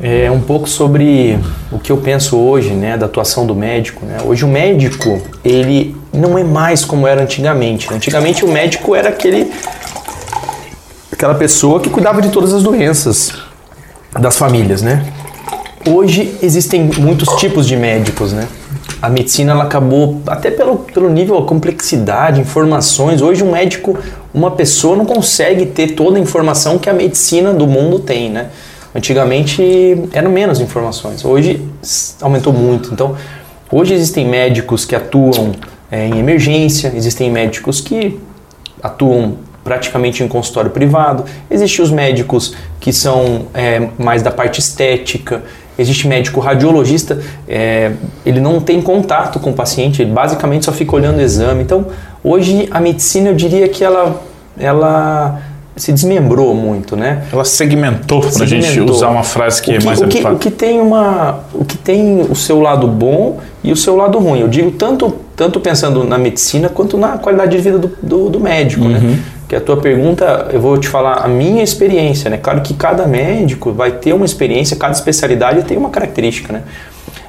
[0.00, 1.38] é, um pouco sobre
[1.70, 4.06] o que eu penso hoje, né, da atuação do médico.
[4.06, 4.18] Né?
[4.24, 7.92] Hoje o médico, ele não é mais como era antigamente.
[7.92, 9.50] Antigamente o médico era aquele
[11.18, 13.32] aquela pessoa que cuidava de todas as doenças
[14.12, 15.04] das famílias, né?
[15.84, 18.46] Hoje existem muitos tipos de médicos, né?
[19.02, 23.20] A medicina ela acabou até pelo, pelo nível, complexidade, informações.
[23.20, 23.98] Hoje um médico,
[24.32, 28.50] uma pessoa não consegue ter toda a informação que a medicina do mundo tem, né?
[28.94, 29.60] Antigamente
[30.12, 31.24] eram menos informações.
[31.24, 31.60] Hoje
[32.20, 32.92] aumentou muito.
[32.92, 33.16] Então
[33.72, 35.50] hoje existem médicos que atuam
[35.90, 38.20] é, em emergência, existem médicos que
[38.80, 41.24] atuam praticamente em consultório privado.
[41.50, 45.42] Existem os médicos que são é, mais da parte estética.
[45.78, 47.92] Existe médico radiologista, é,
[48.26, 51.62] ele não tem contato com o paciente, ele basicamente só fica olhando o exame.
[51.62, 51.86] Então,
[52.24, 54.20] hoje a medicina, eu diria que ela,
[54.58, 55.40] ela
[55.76, 57.22] se desmembrou muito, né?
[57.32, 60.36] Ela segmentou, para a gente usar uma frase que, que é mais o que, o
[60.36, 64.40] que tem uma O que tem o seu lado bom e o seu lado ruim.
[64.40, 68.40] Eu digo tanto, tanto pensando na medicina quanto na qualidade de vida do, do, do
[68.40, 68.98] médico, né?
[68.98, 69.10] uhum.
[69.10, 69.18] né?
[69.48, 72.36] Que a tua pergunta, eu vou te falar a minha experiência, né?
[72.36, 76.64] Claro que cada médico vai ter uma experiência, cada especialidade tem uma característica, né?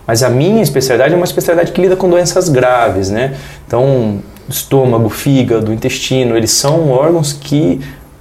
[0.06, 3.36] Mas a minha especialidade é uma especialidade que lida com doenças graves, né?
[3.66, 7.80] Então, estômago, fígado, intestino, eles são órgãos que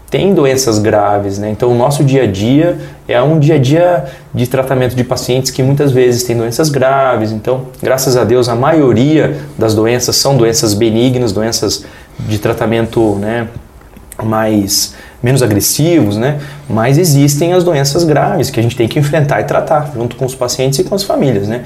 [0.09, 1.51] têm doenças graves, né?
[1.51, 5.51] Então, o nosso dia a dia é um dia a dia de tratamento de pacientes
[5.51, 7.33] que muitas vezes têm doenças graves.
[7.33, 11.85] Então, graças a Deus, a maioria das doenças são doenças benignas, doenças
[12.19, 13.49] de tratamento, né?
[14.23, 16.41] Mais menos agressivos, né?
[16.69, 20.25] Mas existem as doenças graves que a gente tem que enfrentar e tratar junto com
[20.25, 21.65] os pacientes e com as famílias, né?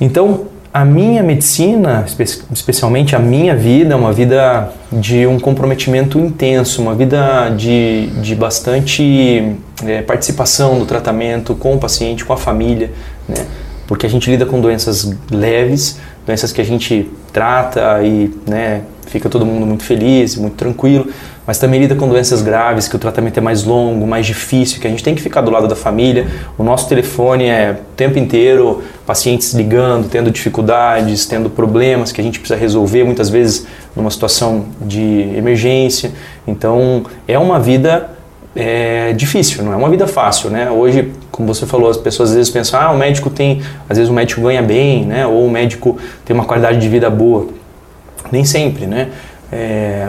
[0.00, 2.04] Então, a minha medicina,
[2.52, 8.34] especialmente a minha vida, é uma vida de um comprometimento intenso, uma vida de, de
[8.34, 9.54] bastante
[9.84, 12.90] é, participação no tratamento com o paciente, com a família,
[13.28, 13.46] né?
[13.86, 19.28] Porque a gente lida com doenças leves, doenças que a gente trata e né, fica
[19.28, 21.06] todo mundo muito feliz, muito tranquilo,
[21.46, 24.86] mas também lida com doenças graves, que o tratamento é mais longo, mais difícil, que
[24.86, 26.26] a gente tem que ficar do lado da família.
[26.56, 32.24] O nosso telefone é o tempo inteiro, pacientes ligando, tendo dificuldades, tendo problemas que a
[32.24, 36.12] gente precisa resolver, muitas vezes numa situação de emergência.
[36.46, 38.10] Então, é uma vida
[38.56, 40.70] é, difícil, não é uma vida fácil, né?
[40.70, 44.10] Hoje, como você falou, as pessoas às vezes pensam, ah, o médico tem, às vezes
[44.10, 45.26] o médico ganha bem, né?
[45.26, 47.48] Ou o médico tem uma qualidade de vida boa.
[48.30, 49.08] Nem sempre, né?
[49.52, 50.08] É,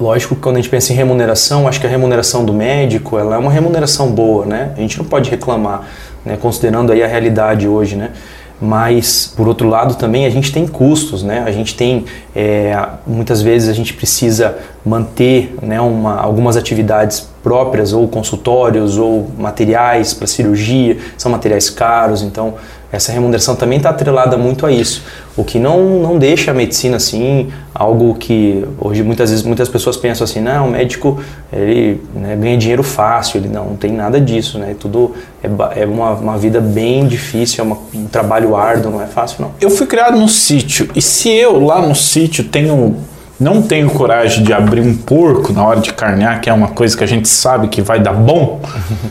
[0.00, 3.34] Lógico que quando a gente pensa em remuneração, acho que a remuneração do médico ela
[3.34, 4.72] é uma remuneração boa, né?
[4.74, 5.82] A gente não pode reclamar,
[6.24, 6.38] né?
[6.40, 8.12] considerando aí a realidade hoje, né?
[8.58, 11.42] Mas, por outro lado, também a gente tem custos, né?
[11.46, 17.94] A gente tem, é, muitas vezes a gente precisa manter né, uma, algumas atividades próprias,
[17.94, 22.54] ou consultórios, ou materiais para cirurgia, são materiais caros, então
[22.92, 25.02] essa remuneração também está atrelada muito a isso,
[25.36, 29.96] o que não, não deixa a medicina assim algo que hoje muitas vezes muitas pessoas
[29.96, 31.18] pensam assim, não, o médico
[31.52, 34.74] ele né, ganha dinheiro fácil, ele não, não, tem nada disso, né?
[34.78, 39.06] Tudo é, é uma, uma vida bem difícil, é uma, um trabalho árduo, não é
[39.06, 39.52] fácil não.
[39.60, 42.96] Eu fui criado no sítio e se eu lá no sítio tenho
[43.40, 46.94] não tenho coragem de abrir um porco na hora de carnear, que é uma coisa
[46.94, 48.60] que a gente sabe que vai dar bom,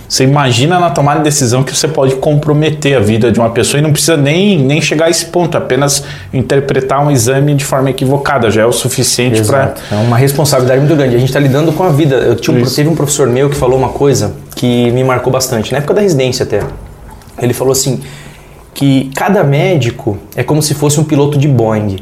[0.08, 3.80] você imagina na tomada de decisão que você pode comprometer a vida de uma pessoa
[3.80, 7.90] e não precisa nem, nem chegar a esse ponto, apenas interpretar um exame de forma
[7.90, 9.74] equivocada já é o suficiente para.
[9.92, 11.16] É uma responsabilidade muito grande.
[11.16, 12.16] A gente está lidando com a vida.
[12.16, 15.72] Eu tinha um, teve um professor meu que falou uma coisa que me marcou bastante,
[15.72, 16.62] na época da residência até.
[17.42, 18.00] Ele falou assim:
[18.74, 21.98] que cada médico é como se fosse um piloto de Boeing.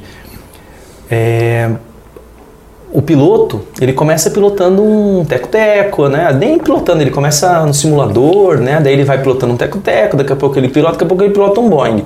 [1.10, 1.72] É,
[2.92, 6.32] o piloto, ele começa pilotando um teco-teco, né?
[6.38, 8.80] Nem pilotando, ele começa no simulador, né?
[8.82, 11.34] Daí ele vai pilotando um teco-teco, daqui a pouco ele pilota, daqui a pouco ele
[11.34, 12.06] pilota um Boeing.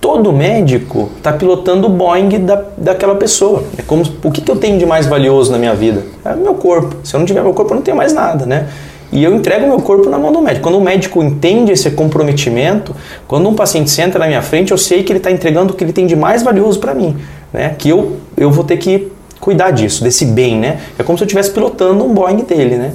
[0.00, 3.64] Todo médico está pilotando o Boeing da, daquela pessoa.
[3.76, 6.04] É como o que, que eu tenho de mais valioso na minha vida?
[6.24, 6.96] É o meu corpo.
[7.02, 8.68] Se eu não tiver meu corpo, eu não tenho mais nada, né?
[9.12, 10.62] E eu entrego meu corpo na mão do médico.
[10.62, 12.94] Quando o médico entende esse comprometimento,
[13.26, 15.82] quando um paciente senta na minha frente, eu sei que ele está entregando o que
[15.82, 17.16] ele tem de mais valioso para mim,
[17.52, 17.74] né?
[17.76, 19.10] Que eu, eu vou ter que
[19.40, 20.80] cuidar disso, desse bem, né?
[20.98, 22.92] É como se eu estivesse pilotando um Boeing dele, né?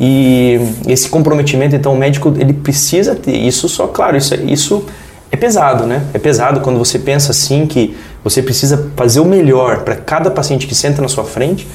[0.00, 3.68] E esse comprometimento, então, o médico ele precisa ter isso.
[3.68, 4.84] Só, claro, isso, é, isso
[5.32, 6.04] é pesado, né?
[6.14, 10.66] É pesado quando você pensa assim que você precisa fazer o melhor para cada paciente
[10.66, 11.66] que senta na sua frente.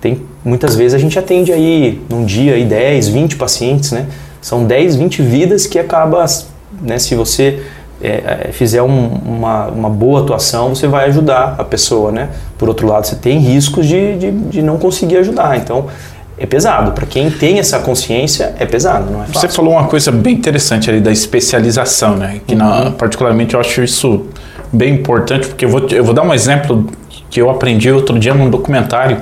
[0.00, 4.06] Tem muitas vezes a gente atende aí num dia aí 10, 20 pacientes, né?
[4.40, 6.24] São 10, 20 vidas que acaba,
[6.80, 7.60] né, se você
[8.02, 12.28] é, é, fizer um, uma, uma boa atuação, você vai ajudar a pessoa, né?
[12.56, 15.56] Por outro lado, você tem riscos de, de, de não conseguir ajudar.
[15.56, 15.86] Então,
[16.38, 16.92] é pesado.
[16.92, 19.40] Para quem tem essa consciência, é pesado, não é fácil.
[19.40, 22.40] Você falou uma coisa bem interessante ali da especialização, né?
[22.46, 22.58] Que, uhum.
[22.58, 24.26] na, particularmente, eu acho isso
[24.72, 26.86] bem importante, porque eu vou, eu vou dar um exemplo
[27.28, 29.18] que eu aprendi outro dia num documentário.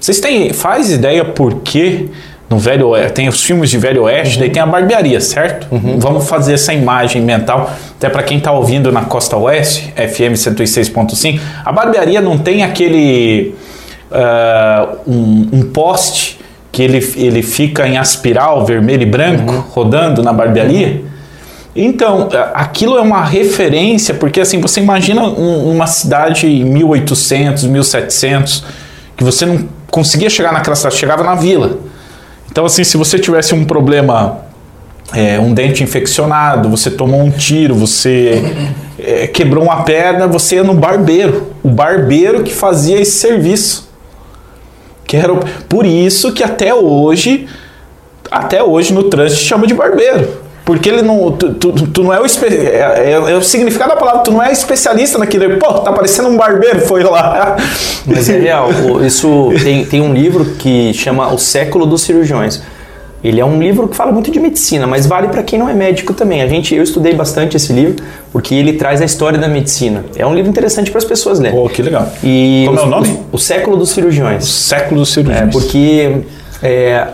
[0.00, 2.10] Vocês têm, faz ideia por que
[2.48, 4.40] no Velho Oeste, tem os filmes de Velho Oeste, uhum.
[4.40, 5.66] daí tem a barbearia, certo?
[5.70, 5.98] Uhum.
[5.98, 11.40] Vamos fazer essa imagem mental, até para quem está ouvindo na Costa Oeste, FM 106.5,
[11.64, 13.54] a barbearia não tem aquele
[14.10, 16.38] uh, um, um, poste
[16.70, 19.60] que ele, ele fica em aspiral vermelho e branco uhum.
[19.70, 21.02] rodando na barbearia?
[21.74, 28.64] Então, aquilo é uma referência, porque assim, você imagina um, uma cidade em 1800, 1700,
[29.14, 31.78] que você não conseguia chegar naquela cidade, chegava na vila.
[32.56, 34.38] Então, assim, se você tivesse um problema,
[35.12, 38.42] é, um dente infeccionado, você tomou um tiro, você
[38.98, 41.48] é, quebrou uma perna, você ia no barbeiro.
[41.62, 43.90] O barbeiro que fazia esse serviço.
[45.06, 45.34] Que era,
[45.68, 47.46] por isso que até hoje,
[48.30, 50.45] até hoje no trânsito chama de barbeiro.
[50.66, 51.30] Porque ele não.
[51.30, 52.26] Tu, tu, tu não é o.
[52.26, 55.58] É, é, é, o significado da palavra, tu não é especialista naquilo.
[55.58, 57.56] Pô, tá parecendo um barbeiro, foi lá.
[58.04, 58.68] Mas é real.
[59.06, 62.60] Isso tem, tem um livro que chama O Século dos Cirurgiões.
[63.22, 65.74] Ele é um livro que fala muito de medicina, mas vale para quem não é
[65.74, 66.42] médico também.
[66.42, 67.96] A gente, eu estudei bastante esse livro
[68.30, 70.04] porque ele traz a história da medicina.
[70.16, 71.58] É um livro interessante para as pessoas lerem.
[71.58, 72.12] Pô, que legal.
[72.22, 73.20] E Como os, é o nome?
[73.32, 74.44] O, o Século dos Cirurgiões.
[74.44, 75.48] O Século dos Cirurgiões.
[75.48, 76.18] É, porque
[76.62, 77.06] é,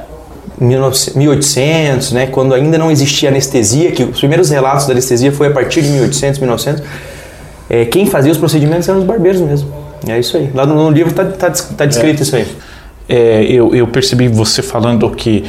[0.62, 5.50] 1800, né, quando ainda não existia anestesia, que os primeiros relatos da anestesia foi a
[5.50, 6.82] partir de 1800, 1900,
[7.68, 9.72] é, quem fazia os procedimentos eram os barbeiros mesmo.
[10.06, 10.50] É isso aí.
[10.54, 12.22] Lá no, no livro está tá, tá descrito é.
[12.22, 12.46] isso aí.
[13.08, 15.44] É, eu, eu percebi você falando que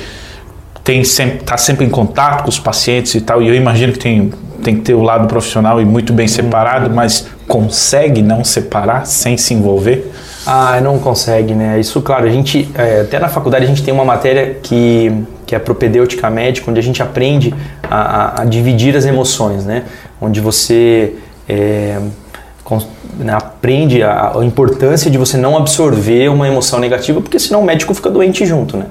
[0.84, 3.99] tem sempre está sempre em contato com os pacientes e tal e eu imagino que
[3.99, 6.95] tem tem que ter o lado profissional e muito bem separado uhum.
[6.95, 10.12] mas consegue não separar sem se envolver
[10.45, 11.79] ah, não consegue, né?
[11.79, 15.12] Isso, claro, a gente, é, até na faculdade a gente tem uma matéria que,
[15.45, 17.53] que é propedêutica médica, onde a gente aprende
[17.89, 19.84] a, a, a dividir as emoções, né?
[20.19, 21.15] Onde você
[21.47, 21.99] é,
[23.17, 27.65] né, aprende a, a, importância de você não absorver uma emoção negativa, porque senão o
[27.65, 28.86] médico fica doente junto, né?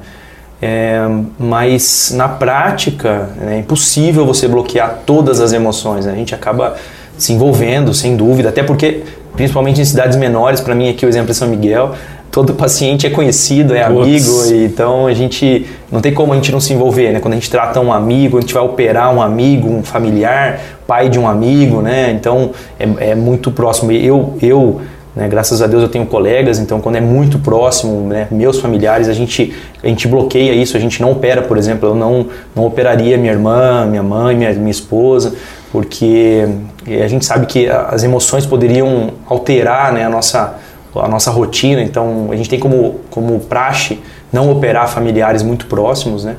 [0.65, 1.01] É,
[1.41, 6.12] mas na prática né, é impossível você bloquear todas as emoções, né?
[6.12, 6.77] a gente acaba
[7.16, 9.03] se envolvendo, sem dúvida, até porque
[9.35, 11.94] principalmente em cidades menores, para mim aqui o exemplo é São Miguel,
[12.31, 16.61] todo paciente é conhecido, é amigo, então a gente não tem como a gente não
[16.61, 17.20] se envolver, né?
[17.20, 21.11] Quando a gente trata um amigo, a gente vai operar um amigo, um familiar, pai
[21.11, 22.11] de um amigo, né?
[22.11, 23.92] Então é, é muito próximo.
[23.92, 24.81] Eu, eu
[25.14, 29.09] né, graças a Deus eu tenho colegas, então quando é muito próximo, né, meus familiares,
[29.09, 32.64] a gente, a gente bloqueia isso, a gente não opera, por exemplo, eu não, não
[32.64, 35.35] operaria minha irmã, minha mãe, minha, minha esposa,
[35.73, 36.47] porque
[36.87, 40.57] a gente sabe que as emoções poderiam alterar né, a, nossa,
[40.95, 43.99] a nossa rotina, então a gente tem como, como praxe
[44.31, 46.37] não operar familiares muito próximos, né?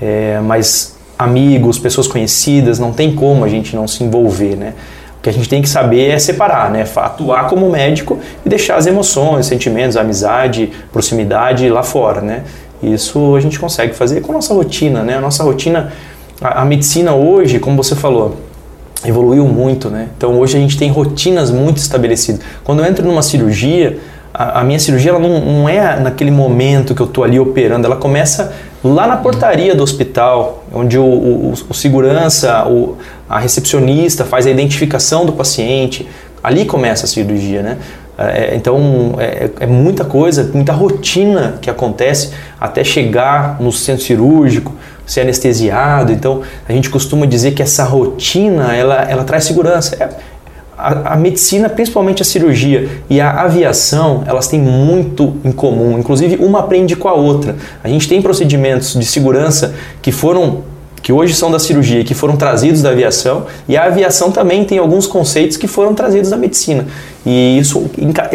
[0.00, 4.74] É, mas amigos, pessoas conhecidas, não tem como a gente não se envolver, né?
[5.18, 6.84] O que a gente tem que saber é separar, né?
[6.96, 12.42] Atuar como médico e deixar as emoções, sentimentos, amizade, proximidade lá fora, né?
[12.82, 15.18] Isso a gente consegue fazer com a nossa rotina, né?
[15.18, 15.92] A nossa rotina,
[16.40, 18.36] a, a medicina hoje, como você falou,
[19.04, 20.08] evoluiu muito, né?
[20.16, 22.40] Então hoje a gente tem rotinas muito estabelecidas.
[22.62, 23.98] Quando eu entro numa cirurgia,
[24.32, 27.86] a, a minha cirurgia ela não, não é naquele momento que eu estou ali operando,
[27.86, 32.96] ela começa lá na portaria do hospital, onde o, o, o segurança, o,
[33.28, 36.08] a recepcionista faz a identificação do paciente.
[36.42, 37.78] Ali começa a cirurgia, né?
[38.18, 44.74] É, então é, é, muita coisa, muita rotina que acontece até chegar no centro cirúrgico,
[45.06, 46.12] ser anestesiado.
[46.12, 49.96] Então a gente costuma dizer que essa rotina ela, ela traz segurança.
[49.96, 50.08] É,
[50.76, 55.98] a, a, medicina, principalmente a cirurgia e a aviação, elas têm muito em comum.
[55.98, 57.56] Inclusive uma aprende com a outra.
[57.84, 62.36] A gente tem procedimentos de segurança que foram que hoje são da cirurgia, que foram
[62.36, 66.86] trazidos da aviação, e a aviação também tem alguns conceitos que foram trazidos da medicina.
[67.26, 67.90] E isso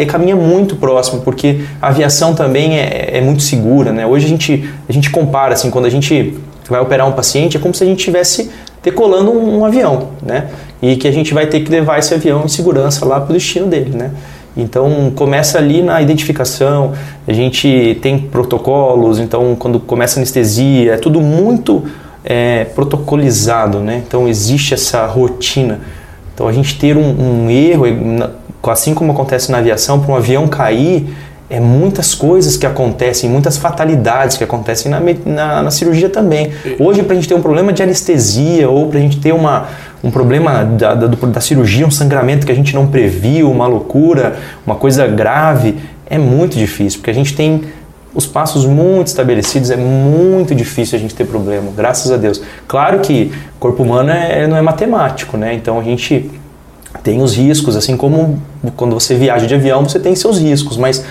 [0.06, 3.90] caminha muito próximo, porque a aviação também é, é, muito segura.
[3.90, 4.06] Né?
[4.06, 6.38] Hoje a gente, a gente compara, assim, quando a gente
[6.70, 8.50] vai operar um paciente, é como se a gente estivesse
[8.82, 10.48] decolando um, um avião, né?
[10.80, 13.32] E que a gente vai ter que levar esse avião em segurança lá para o
[13.34, 14.12] destino dele, né?
[14.56, 16.92] Então começa ali na identificação,
[17.26, 21.84] a gente tem protocolos, então quando começa anestesia, é tudo muito
[22.24, 24.02] é, protocolizado, né?
[24.06, 25.80] Então existe essa rotina.
[26.34, 27.84] Então a gente ter um, um erro,
[28.64, 31.08] assim como acontece na aviação, para um avião cair,
[31.50, 36.52] é muitas coisas que acontecem, muitas fatalidades que acontecem na, na, na cirurgia também.
[36.78, 39.66] Hoje, para a gente ter um problema de anestesia ou para a gente ter uma,
[40.04, 44.36] um problema da, da, da, cirurgia, um sangramento que a gente não previu, uma loucura,
[44.66, 45.76] uma coisa grave,
[46.08, 47.62] é muito difícil, porque a gente tem
[48.14, 52.42] os passos muito estabelecidos, é muito difícil a gente ter problema, graças a Deus.
[52.66, 55.54] Claro que o corpo humano é, não é matemático, né?
[55.54, 56.30] Então a gente
[57.02, 58.42] tem os riscos, assim como
[58.76, 61.04] quando você viaja de avião, você tem seus riscos, mas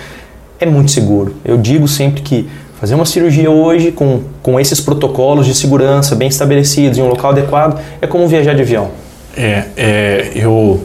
[0.60, 1.36] é muito seguro.
[1.44, 2.48] Eu digo sempre que
[2.80, 7.32] fazer uma cirurgia hoje com, com esses protocolos de segurança bem estabelecidos em um local
[7.32, 8.90] adequado é como viajar de avião.
[9.36, 10.80] É, é eu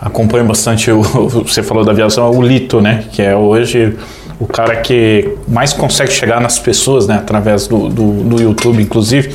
[0.00, 3.04] acompanho bastante, o, você falou da aviação, o Lito, né?
[3.12, 3.96] Que é hoje
[4.38, 9.34] o cara que mais consegue chegar nas pessoas, né, através do, do, do YouTube, inclusive,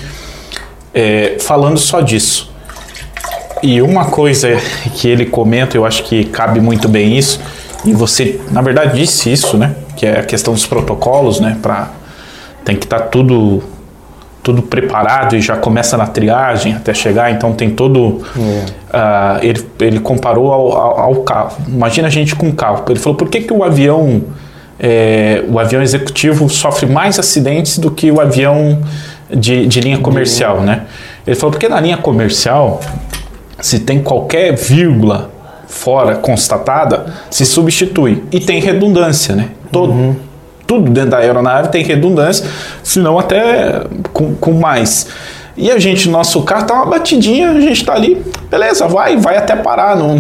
[0.94, 2.52] é, falando só disso.
[3.62, 4.58] E uma coisa
[4.96, 7.40] que ele comenta, eu acho que cabe muito bem isso,
[7.86, 11.92] e você, na verdade, disse isso, né, que é a questão dos protocolos, né, para
[12.64, 13.62] tem que estar tá tudo
[14.42, 18.22] tudo preparado e já começa na triagem até chegar, então tem todo.
[18.36, 21.56] Uh, ele, ele comparou ao, ao, ao, carro.
[21.66, 22.84] Imagina a gente com um carro.
[22.90, 24.22] Ele falou: por que, que o avião
[24.80, 28.82] é, o avião executivo sofre mais acidentes do que o avião
[29.34, 30.84] de, de linha comercial, né?
[31.26, 32.82] Ele falou, porque na linha comercial,
[33.62, 35.32] se tem qualquer vírgula
[35.68, 38.24] fora constatada, se substitui.
[38.32, 39.50] E tem redundância, né?
[39.72, 40.16] Todo, uhum.
[40.66, 42.48] Tudo dentro da aeronave tem redundância,
[42.84, 45.08] senão até com, com mais.
[45.56, 49.38] E a gente, nosso carro tá uma batidinha, a gente tá ali, beleza, vai, vai
[49.38, 49.96] até parar.
[49.96, 50.18] Não,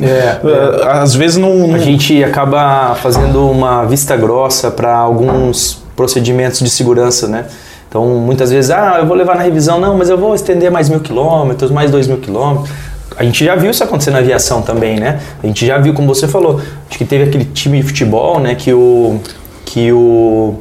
[0.00, 0.86] é, é.
[0.88, 7.26] Às vezes não, A gente acaba fazendo uma vista grossa para alguns procedimentos de segurança,
[7.26, 7.46] né?
[7.88, 10.88] Então, muitas vezes, ah, eu vou levar na revisão, não, mas eu vou estender mais
[10.88, 12.70] mil quilômetros, mais dois mil quilômetros.
[13.16, 15.20] A gente já viu isso acontecer na aviação também, né?
[15.42, 18.54] A gente já viu, como você falou, acho que teve aquele time de futebol, né,
[18.54, 19.20] que o
[19.64, 20.60] que o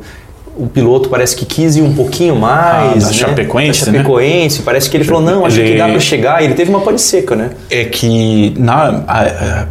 [0.57, 3.03] o piloto parece que quis ir um pouquinho mais.
[3.03, 3.13] Ah, da né?
[3.13, 4.59] Chapecoense, da Chapecoense.
[4.59, 4.63] Né?
[4.65, 5.73] Parece que ele falou, não, acho ele...
[5.73, 6.41] que dá para chegar.
[6.41, 7.49] E ele teve uma pane seca, né?
[7.69, 8.53] É que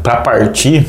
[0.02, 0.86] para partir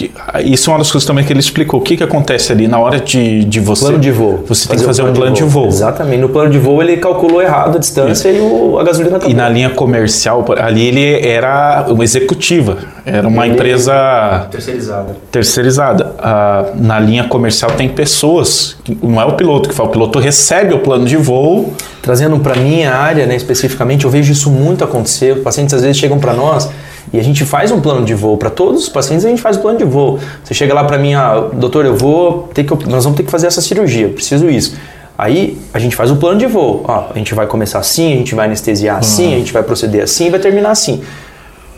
[0.00, 0.10] que,
[0.44, 1.80] isso é uma das coisas também que ele explicou.
[1.80, 3.86] O que, que acontece ali na hora de, de você.
[3.86, 4.44] Plano de voo.
[4.46, 5.48] Você tem que fazer um plano de voo.
[5.48, 5.68] de voo.
[5.68, 6.20] Exatamente.
[6.20, 8.38] No plano de voo ele calculou errado a distância isso.
[8.38, 9.30] e o, a gasolina acabou.
[9.30, 12.78] E na linha comercial, ali ele era uma executiva.
[13.04, 14.48] Era uma ele empresa.
[14.50, 15.16] Terceirizada.
[15.30, 16.14] Terceirizada.
[16.18, 18.76] Ah, na linha comercial tem pessoas.
[19.02, 19.88] Não é o piloto que fala.
[19.88, 21.74] O piloto recebe o plano de voo.
[22.00, 25.36] Trazendo para minha área, né, especificamente, eu vejo isso muito acontecer.
[25.36, 26.70] Os pacientes às vezes chegam para nós
[27.12, 29.56] e a gente faz um plano de voo para todos os pacientes, a gente faz
[29.56, 30.18] o um plano de voo.
[30.44, 33.30] Você chega lá para mim, ah, doutor, eu vou ter que nós vamos ter que
[33.30, 34.76] fazer essa cirurgia, preciso isso.
[35.18, 36.84] Aí a gente faz o plano de voo.
[36.88, 39.34] A gente vai começar assim, a gente vai anestesiar assim, uhum.
[39.34, 41.02] a gente vai proceder assim e vai terminar assim.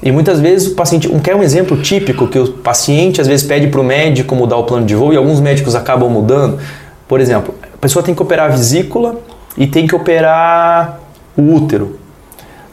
[0.03, 3.69] E muitas vezes o paciente, quer um exemplo típico que o paciente às vezes pede
[3.69, 6.59] para o médico mudar o plano de voo e alguns médicos acabam mudando.
[7.09, 9.17] Por exemplo, a pessoa tem que operar a vesícula
[9.57, 11.01] e tem que operar
[11.37, 11.99] o útero.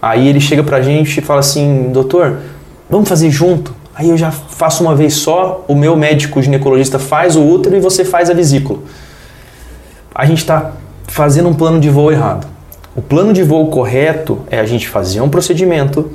[0.02, 2.38] Aí ele chega pra gente e fala assim, doutor,
[2.90, 3.76] vamos fazer junto?
[3.94, 7.82] Aí eu já faço uma vez só, o meu médico ginecologista faz o útero e
[7.82, 8.80] você faz a vesícula.
[10.16, 10.72] A gente está
[11.08, 12.48] fazendo um plano de voo errado.
[12.96, 16.12] O plano de voo correto é a gente fazer um procedimento,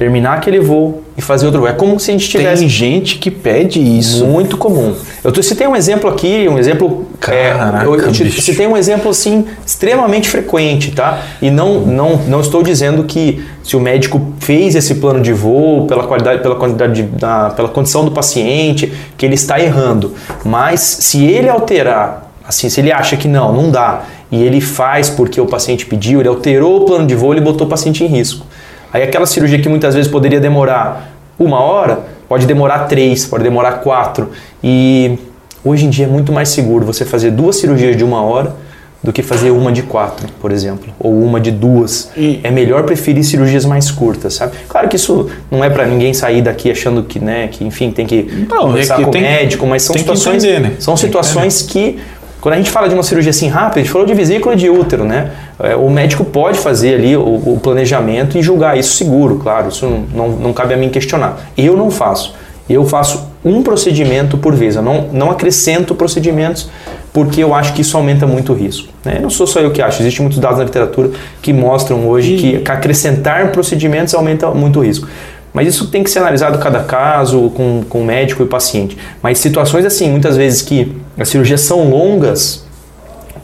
[0.00, 1.68] terminar aquele voo e fazer outro voo.
[1.68, 2.60] É como se a gente tivesse.
[2.60, 4.24] Tem gente que pede isso.
[4.24, 4.94] Muito comum.
[5.22, 7.06] Eu te citei um exemplo aqui, um exemplo.
[7.20, 8.40] Caraca, é, eu, eu te bicho.
[8.40, 11.20] citei um exemplo assim extremamente frequente, tá?
[11.42, 15.86] E não, não, não estou dizendo que se o médico fez esse plano de voo
[15.86, 20.14] pela qualidade, pela quantidade de, da, pela condição do paciente, que ele está errando.
[20.42, 25.10] Mas se ele alterar, assim, se ele acha que não, não dá, e ele faz
[25.10, 28.06] porque o paciente pediu, ele alterou o plano de voo, ele botou o paciente em
[28.06, 28.46] risco.
[28.92, 33.72] Aí aquela cirurgia que muitas vezes poderia demorar uma hora, pode demorar três, pode demorar
[33.80, 34.30] quatro.
[34.62, 35.18] E
[35.64, 38.54] hoje em dia é muito mais seguro você fazer duas cirurgias de uma hora
[39.02, 42.10] do que fazer uma de quatro, por exemplo, ou uma de duas.
[42.14, 44.52] E- É melhor preferir cirurgias mais curtas, sabe?
[44.68, 48.04] Claro que isso não é para ninguém sair daqui achando que, né, que enfim, tem
[48.06, 50.72] que Não, é conversar que com o médico, mas são situações, entender, né?
[50.78, 51.98] são Tem que situações que
[52.40, 54.68] quando a gente fala de uma cirurgia assim rápida, a gente falou de vesícula de
[54.70, 55.30] útero, né?
[55.58, 59.86] É, O médico pode fazer ali o, o planejamento e julgar isso seguro, claro, isso
[59.86, 61.38] não, não, não cabe a mim questionar.
[61.56, 62.34] Eu não faço.
[62.68, 66.70] Eu faço um procedimento por vez, eu não, não acrescento procedimentos
[67.12, 68.88] porque eu acho que isso aumenta muito o risco.
[69.04, 69.18] Né?
[69.20, 71.10] Não sou só eu que acho, existem muitos dados na literatura
[71.42, 75.08] que mostram hoje que, que acrescentar procedimentos aumenta muito o risco.
[75.52, 78.96] Mas isso tem que ser analisado cada caso, com, com o médico e paciente.
[79.20, 82.64] Mas situações assim, muitas vezes que as cirurgias são longas,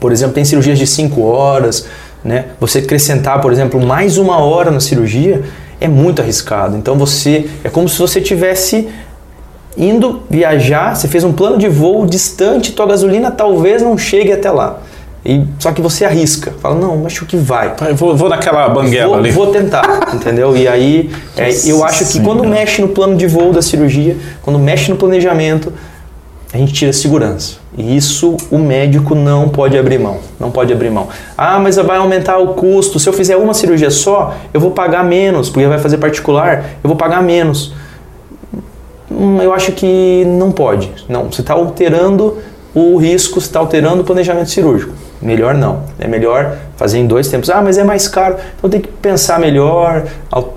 [0.00, 1.86] por exemplo, tem cirurgias de 5 horas,
[2.24, 2.46] né?
[2.58, 5.42] Você acrescentar, por exemplo, mais uma hora na cirurgia
[5.80, 6.76] é muito arriscado.
[6.76, 8.88] Então você é como se você tivesse
[9.76, 14.50] indo viajar, você fez um plano de voo distante, tua gasolina talvez não chegue até
[14.50, 14.80] lá.
[15.24, 17.74] E, só que você arrisca, fala, não, acho que vai.
[17.88, 19.30] Eu Vou, vou naquela banguela Vou, ali.
[19.32, 20.56] vou tentar, entendeu?
[20.56, 24.56] E aí, é, eu acho que quando mexe no plano de voo da cirurgia, quando
[24.58, 25.72] mexe no planejamento,
[26.56, 27.58] a gente tira a segurança.
[27.76, 30.18] E isso o médico não pode abrir mão.
[30.40, 31.08] Não pode abrir mão.
[31.36, 32.98] Ah, mas vai aumentar o custo.
[32.98, 36.88] Se eu fizer uma cirurgia só, eu vou pagar menos, porque vai fazer particular, eu
[36.88, 37.74] vou pagar menos.
[39.10, 40.90] Hum, eu acho que não pode.
[41.08, 42.38] Não, você está alterando
[42.74, 44.94] o risco, você está alterando o planejamento cirúrgico.
[45.20, 45.82] Melhor não.
[45.98, 47.50] É melhor fazer em dois tempos.
[47.50, 48.36] Ah, mas é mais caro.
[48.56, 50.04] Então tem que pensar melhor,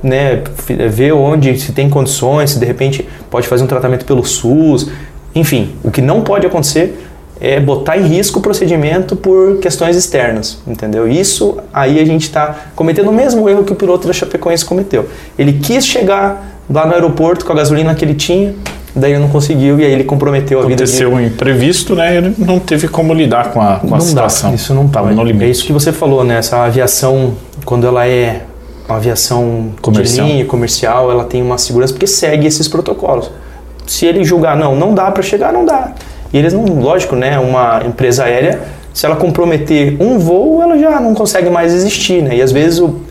[0.03, 0.43] né,
[0.89, 4.89] ver onde, se tem condições, se de repente pode fazer um tratamento pelo SUS.
[5.33, 7.05] Enfim, o que não pode acontecer
[7.41, 11.07] é botar em risco o procedimento por questões externas, entendeu?
[11.07, 15.07] Isso aí a gente está cometendo o mesmo erro que o piloto da Chapecoense cometeu.
[15.37, 18.53] Ele quis chegar lá no aeroporto com a gasolina que ele tinha,
[18.93, 22.17] daí ele não conseguiu e aí ele comprometeu a vida de Aconteceu um imprevisto, né?
[22.17, 24.49] Ele não teve como lidar com a, com a não situação.
[24.49, 25.17] Dá, isso não Tava pode.
[25.17, 25.45] no limite.
[25.45, 26.37] É isso que você falou, né?
[26.37, 28.41] Essa aviação, quando ela é
[28.87, 30.25] uma aviação Comercial.
[30.27, 33.31] de linha comercial, ela tem uma segurança porque segue esses protocolos.
[33.89, 35.93] Se ele julgar, não, não dá para chegar, não dá.
[36.31, 37.39] E eles não, lógico, né?
[37.39, 38.59] Uma empresa aérea,
[38.93, 42.35] se ela comprometer um voo, ela já não consegue mais existir, né?
[42.35, 43.01] E às vezes o,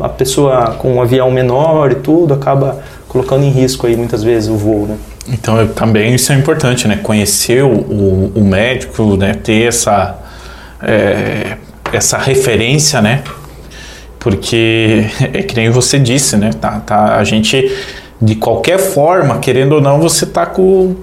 [0.00, 2.78] a pessoa com um avião menor e tudo acaba
[3.08, 4.96] colocando em risco aí muitas vezes o voo, né?
[5.28, 6.98] Então eu- também isso é importante, né?
[7.02, 9.34] Conhecer o, o, o médico, né?
[9.34, 10.16] Ter essa,
[10.82, 11.56] é,
[11.92, 13.22] essa referência, né?
[14.18, 15.04] Porque
[15.34, 16.50] é que nem você disse, né?
[16.58, 17.70] Tá, tá, a gente,
[18.22, 20.94] de qualquer forma, querendo ou não, você tá com,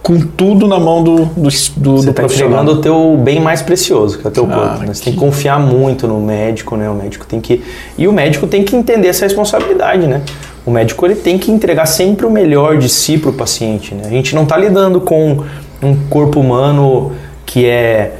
[0.00, 2.62] com tudo na mão do, do, do, Você do está profissional.
[2.62, 4.78] entregando o teu bem mais precioso, que é o teu Ah, corpo.
[4.84, 4.94] né?
[4.94, 6.88] Você tem que- que confiar muito no médico, né?
[6.88, 7.62] O médico tem que
[7.98, 10.22] e o médico tem que entender essa responsabilidade, né?
[10.64, 13.94] O médico ele tem que entregar sempre o melhor de si para o paciente.
[13.94, 14.02] Né?
[14.06, 15.42] A gente não está lidando com
[15.82, 17.12] um corpo humano
[17.44, 18.12] que é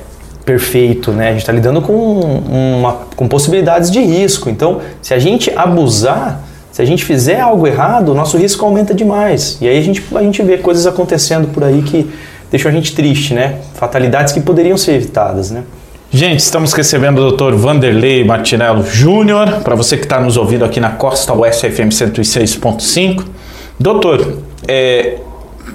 [0.44, 1.28] perfeito, né?
[1.28, 4.48] A gente está lidando com, uma, com possibilidades de risco.
[4.48, 6.42] Então, se a gente abusar,
[6.78, 9.58] se a gente fizer algo errado, o nosso risco aumenta demais.
[9.60, 12.08] E aí a gente, a gente vê coisas acontecendo por aí que
[12.52, 13.56] deixam a gente triste, né?
[13.74, 15.64] Fatalidades que poderiam ser evitadas, né?
[16.08, 17.56] Gente, estamos recebendo o Dr.
[17.56, 23.24] Vanderlei Martinello Júnior, para você que está nos ouvindo aqui na Costa Oeste FM 106.5.
[23.80, 25.16] Doutor, é,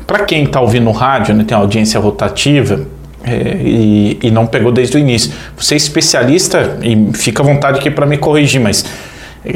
[0.07, 2.79] para quem está ouvindo no rádio, né, tem audiência rotativa
[3.25, 7.79] é, e, e não pegou desde o início, você é especialista, e fica à vontade
[7.79, 8.85] aqui para me corrigir, mas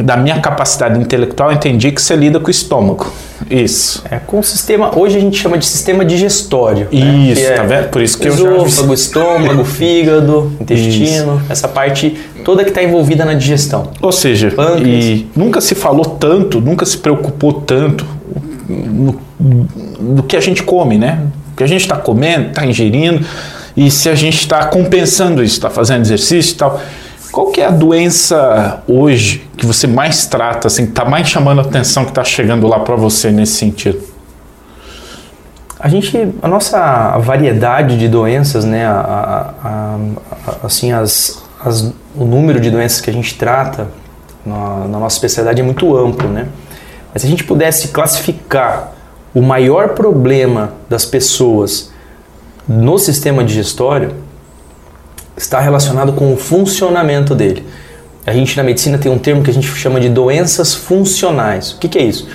[0.03, 3.11] da minha capacidade intelectual, entendi que você lida com o estômago.
[3.49, 4.03] Isso.
[4.09, 6.87] É, com o sistema, hoje a gente chama de sistema digestório.
[6.91, 6.99] né?
[7.31, 7.89] Isso, Que é tá vendo?
[7.89, 13.23] Por isso que eu já- esôfago, estômago, fígado, intestino, essa parte toda que está envolvida
[13.23, 13.91] na digestão.
[14.01, 15.05] Ou seja, Pâncreas.
[15.05, 18.05] e nunca se falou tanto, nunca se preocupou tanto
[18.67, 21.19] no, do que a gente come, né?
[21.53, 23.25] O que a gente está comendo, está ingerindo,
[23.75, 26.81] e se a gente está compensando isso, está fazendo exercício e tal.
[27.37, 31.59] Qual que é a doença hoje que você mais trata, assim, que está mais chamando
[31.59, 34.01] a atenção, que está chegando lá para você nesse sentido?
[35.79, 42.25] A gente, a nossa variedade de doenças, né, a, a- a- assim, as, as- o
[42.25, 43.87] número de doenças que a gente trata
[44.43, 46.47] na, na nossa especialidade é muito amplo, né?
[47.13, 48.93] Mas se a gente pudesse classificar
[49.35, 51.91] o maior problema das pessoas
[52.67, 54.25] no sistema digestório,
[55.37, 57.65] está relacionado com o funcionamento dele.
[58.25, 61.71] A gente na medicina tem um termo que a gente chama de doenças funcionais.
[61.71, 62.27] O que, que é isso?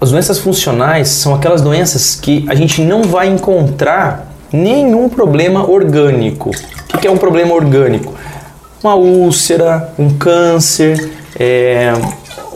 [0.00, 6.50] As doenças funcionais são aquelas doenças que a gente não vai encontrar nenhum problema orgânico.
[6.92, 8.12] O que é um problema orgânico?
[8.82, 11.92] Uma úlcera, um câncer, é,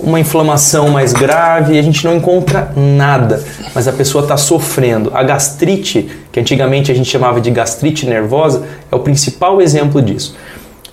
[0.02, 3.42] uma inflamação mais grave, a gente não encontra nada,
[3.74, 5.10] mas a pessoa está sofrendo.
[5.14, 10.36] A gastrite, que antigamente a gente chamava de gastrite nervosa, é o principal exemplo disso.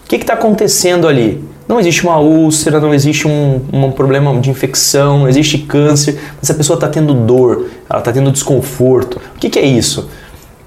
[0.03, 1.43] O que está acontecendo ali?
[1.67, 6.49] Não existe uma úlcera, não existe um, um problema de infecção, não existe câncer, mas
[6.51, 9.19] a pessoa está tendo dor, ela está tendo desconforto.
[9.35, 10.07] O que, que é isso?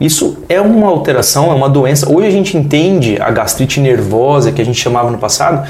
[0.01, 2.12] Isso é uma alteração, é uma doença.
[2.12, 5.68] Hoje a gente entende a gastrite nervosa, que a gente chamava no passado,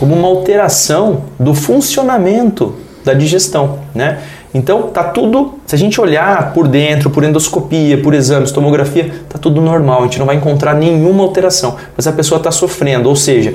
[0.00, 2.74] como uma alteração do funcionamento
[3.04, 4.20] da digestão, né?
[4.54, 9.38] Então tá tudo, se a gente olhar por dentro, por endoscopia, por exames, tomografia, tá
[9.38, 13.14] tudo normal, a gente não vai encontrar nenhuma alteração, mas a pessoa está sofrendo, ou
[13.14, 13.54] seja,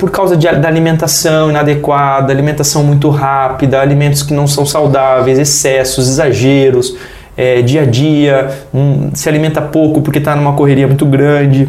[0.00, 6.08] por causa de, da alimentação inadequada, alimentação muito rápida, alimentos que não são saudáveis, excessos,
[6.08, 6.96] exageros,
[7.36, 11.68] é, dia a dia, um, se alimenta pouco porque está numa correria muito grande,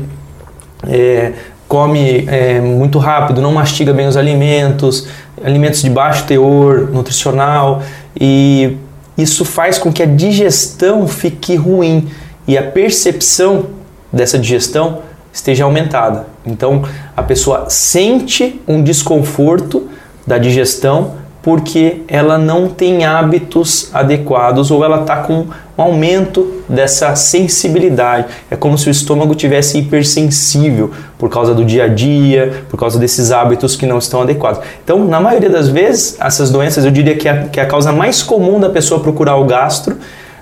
[0.90, 1.34] é,
[1.74, 5.08] come é, muito rápido, não mastiga bem os alimentos,
[5.44, 7.82] alimentos de baixo teor nutricional
[8.16, 8.78] e
[9.18, 12.12] isso faz com que a digestão fique ruim
[12.48, 13.70] e a percepção
[14.12, 15.00] dessa digestão
[15.34, 16.28] esteja aumentada.
[16.46, 16.84] Então
[17.18, 19.90] a pessoa sente um desconforto
[20.28, 25.46] da digestão porque ela não tem hábitos adequados ou ela está com
[25.78, 28.28] um aumento dessa sensibilidade.
[28.50, 32.98] É como se o estômago tivesse hipersensível por causa do dia a dia, por causa
[32.98, 34.62] desses hábitos que não estão adequados.
[34.86, 37.92] Então, na maioria das vezes, essas doenças eu diria que é, que é a causa
[37.92, 39.98] mais comum da pessoa procurar o gastro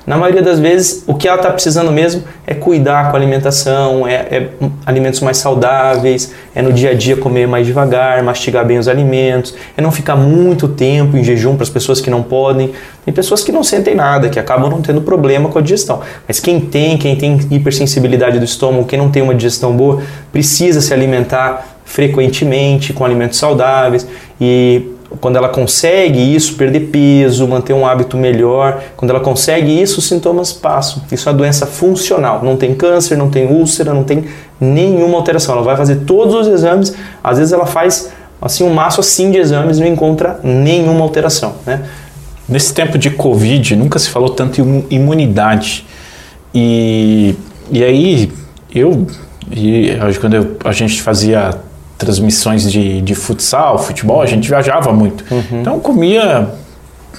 [0.06, 4.08] na maioria das vezes, o que ela está precisando mesmo é cuidar com a alimentação,
[4.08, 4.50] é, é,
[4.84, 9.54] alimentos mais saudáveis, é no dia a dia comer mais devagar, mastigar bem os alimentos,
[9.78, 12.72] é não ficar muito tempo em jejum para as pessoas que não podem.
[13.06, 16.02] Tem pessoas que não sentem nada, que acabam não tendo problema com a digestão.
[16.28, 20.82] Mas quem tem, quem tem hipersensibilidade do estômago, quem não tem uma digestão boa, precisa
[20.82, 24.08] se alimentar frequentemente com alimentos saudáveis
[24.40, 24.88] e
[25.20, 30.08] quando ela consegue isso, perder peso, manter um hábito melhor, quando ela consegue isso, os
[30.08, 31.04] sintomas passam.
[31.12, 32.42] Isso é uma doença funcional.
[32.44, 34.26] Não tem câncer, não tem úlcera, não tem
[34.60, 35.56] nenhuma alteração.
[35.56, 36.94] Ela vai fazer todos os exames,
[37.24, 41.56] às vezes ela faz assim um maço assim de exames e não encontra nenhuma alteração.
[41.66, 41.82] Né?
[42.48, 45.86] Nesse tempo de Covid, nunca se falou tanto em imunidade.
[46.54, 47.36] E,
[47.72, 48.32] e aí,
[48.74, 49.06] eu,
[49.52, 51.52] e quando eu, a gente fazia
[52.02, 55.24] transmissões de, de futsal, futebol, a gente viajava muito.
[55.32, 55.62] Uhum.
[55.62, 56.50] Então comia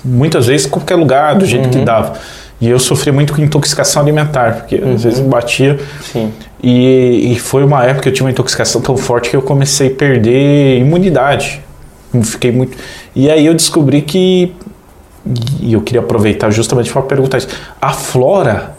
[0.05, 1.71] muitas vezes qualquer lugar, do jeito uhum.
[1.71, 2.15] que dava.
[2.61, 4.95] E eu sofria muito com intoxicação alimentar, porque uhum.
[4.95, 5.81] às vezes batia.
[6.13, 6.33] Sim.
[6.63, 9.89] E, e, foi uma época que eu tinha uma intoxicação tão forte que eu comecei
[9.89, 11.61] a perder imunidade.
[12.23, 12.77] Fiquei muito.
[13.17, 14.53] E aí eu descobri que.
[15.61, 17.49] E eu queria aproveitar justamente para perguntar isso.
[17.81, 18.75] A flora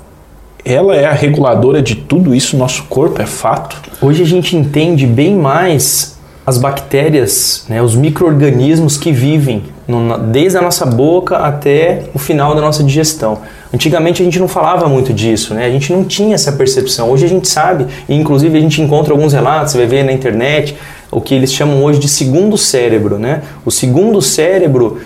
[0.65, 3.81] ela é a reguladora de tudo isso, nosso corpo, é fato.
[4.03, 10.57] Hoje a gente entende bem mais as bactérias, né, os micro-organismos que vivem no, desde
[10.57, 13.37] a nossa boca até o final da nossa digestão.
[13.73, 15.65] Antigamente a gente não falava muito disso, né?
[15.65, 17.09] a gente não tinha essa percepção.
[17.09, 20.11] Hoje a gente sabe, e inclusive a gente encontra alguns relatos, você vai ver na
[20.11, 20.75] internet,
[21.09, 23.17] o que eles chamam hoje de segundo cérebro.
[23.17, 23.41] Né?
[23.65, 24.99] O segundo cérebro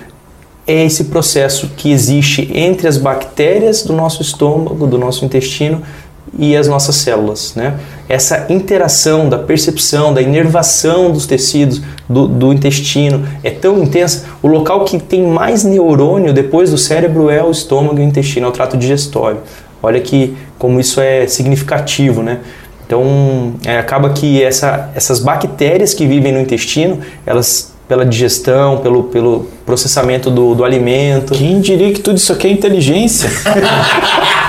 [0.65, 5.83] é esse processo que existe entre as bactérias do nosso estômago, do nosso intestino
[6.37, 7.53] e as nossas células.
[7.55, 7.75] Né?
[8.07, 14.25] Essa interação da percepção, da inervação dos tecidos do, do, intestino é tão intensa.
[14.41, 18.45] O local que tem mais neurônio depois do cérebro é o estômago e o intestino,
[18.45, 19.39] é o trato digestório.
[19.81, 22.39] Olha que como isso é significativo, né?
[22.85, 29.03] Então é, acaba que essa, essas bactérias que vivem no intestino, elas pela digestão, pelo,
[29.05, 31.33] pelo processamento do, do alimento.
[31.33, 33.29] Quem diria que tudo isso aqui é inteligência?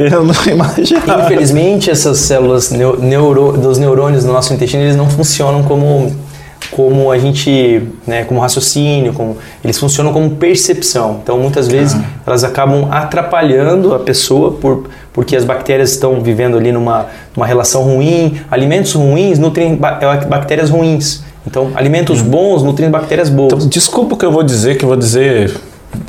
[0.10, 1.24] Eu não imaginava.
[1.24, 6.30] Infelizmente, essas células neuro, dos neurônios do nosso intestino, eles não funcionam como
[6.70, 11.18] como a gente, né, como raciocínio, como, eles funcionam como percepção.
[11.22, 12.04] Então, muitas vezes, ah.
[12.24, 17.82] elas acabam atrapalhando a pessoa por, porque as bactérias estão vivendo ali numa, numa relação
[17.82, 18.40] ruim.
[18.50, 21.24] Alimentos ruins nutrem é, bactérias ruins.
[21.44, 22.26] Então, alimentos hum.
[22.26, 23.52] bons nutrem bactérias boas.
[23.52, 25.52] Então, desculpa o que eu vou dizer, que eu vou dizer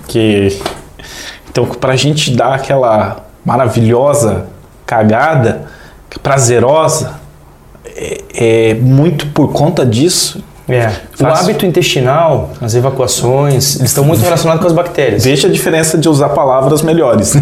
[0.08, 0.60] que...
[1.50, 4.48] Então, para a gente dar aquela maravilhosa
[4.86, 5.64] cagada,
[6.22, 7.20] prazerosa,
[7.86, 10.90] é, é muito por conta disso É.
[11.20, 15.26] O hábito intestinal, as evacuações, eles estão muito relacionados com as bactérias.
[15.26, 17.34] Veja a diferença de usar palavras melhores.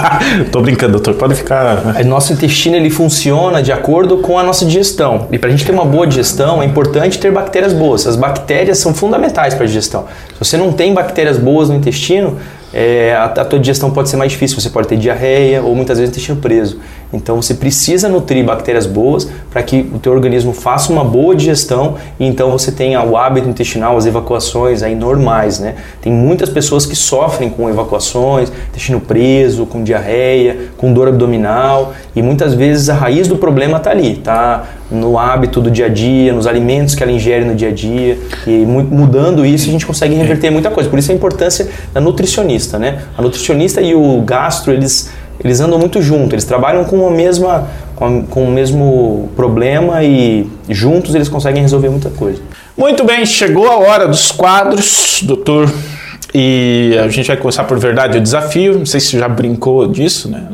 [0.52, 1.96] Tô brincando, doutor, pode ficar.
[1.98, 5.28] O nosso intestino ele funciona de acordo com a nossa digestão.
[5.30, 8.06] E para a gente ter uma boa digestão, é importante ter bactérias boas.
[8.06, 10.04] As bactérias são fundamentais para a digestão.
[10.34, 12.36] Se você não tem bactérias boas no intestino,
[12.76, 15.96] é, a, a tua digestão pode ser mais difícil, você pode ter diarreia ou muitas
[15.98, 16.80] vezes intestino preso.
[17.14, 21.94] Então você precisa nutrir bactérias boas para que o teu organismo faça uma boa digestão
[22.18, 25.76] e então você tenha o hábito intestinal, as evacuações aí normais, né?
[26.00, 32.22] Tem muitas pessoas que sofrem com evacuações, intestino preso, com diarreia, com dor abdominal e
[32.22, 36.32] muitas vezes a raiz do problema está ali, tá no hábito do dia a dia,
[36.32, 40.14] nos alimentos que ela ingere no dia a dia e mudando isso a gente consegue
[40.14, 40.90] reverter muita coisa.
[40.90, 43.02] Por isso a importância da nutricionista, né?
[43.16, 45.10] A nutricionista e o gastro eles
[45.42, 50.02] eles andam muito juntos, eles trabalham com a mesma com, a, com o mesmo problema
[50.02, 52.40] e juntos eles conseguem resolver muita coisa.
[52.76, 55.72] Muito bem, chegou a hora dos quadros, doutor.
[56.34, 58.78] E a gente vai começar por verdade o desafio.
[58.80, 60.48] Não sei se você já brincou disso, né?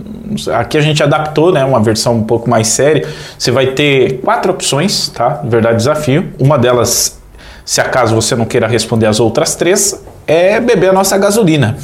[0.53, 1.65] Aqui a gente adaptou, né?
[1.65, 3.09] Uma versão um pouco mais séria.
[3.39, 5.41] Você vai ter quatro opções, tá?
[5.43, 6.29] Verdade desafio.
[6.39, 7.19] Uma delas,
[7.65, 11.79] se acaso você não queira responder as outras três, é beber a nossa gasolina.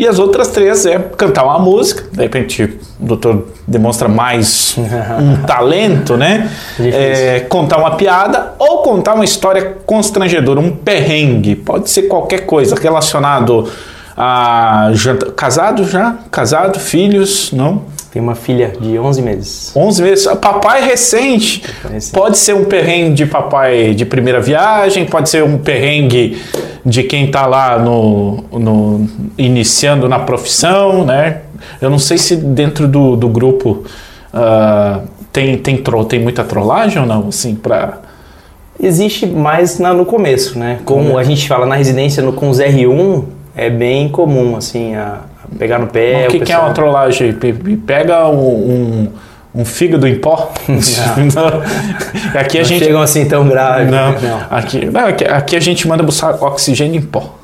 [0.00, 4.74] E as outras três é cantar uma música, de repente o doutor demonstra mais
[5.20, 6.50] um talento, né?
[6.78, 11.54] É, contar uma piada ou contar uma história constrangedora, um perrengue.
[11.54, 13.68] Pode ser qualquer coisa relacionado
[14.16, 15.32] a janta.
[15.32, 16.16] Casado já?
[16.30, 17.82] Casado, filhos, não?
[18.12, 19.72] Tem uma filha de 11 meses.
[19.76, 20.26] 11 meses.
[20.40, 21.62] Papai recente.
[22.12, 26.42] Pode ser um perrengue de papai de primeira viagem, pode ser um perrengue
[26.84, 29.08] de quem está lá no, no,
[29.38, 31.42] iniciando na profissão, né?
[31.80, 33.84] Eu não sei se dentro do, do grupo
[34.34, 38.00] uh, tem, tem, tro, tem muita trollagem ou não, assim, para...
[38.82, 40.80] Existe mais na, no começo, né?
[40.84, 45.20] Como a gente fala na residência no, com os R1, é bem comum, assim, a,
[45.58, 46.26] pegar no pé.
[46.26, 47.32] O que, que é uma trollagem?
[47.86, 49.12] Pega um, um,
[49.54, 50.52] um fígado em pó?
[50.68, 51.60] Não.
[52.38, 53.90] aqui a não gente chegam assim tão grave.
[53.90, 54.46] Não, não.
[54.50, 57.36] Aqui, não, aqui, aqui a gente manda buscar oxigênio em pó.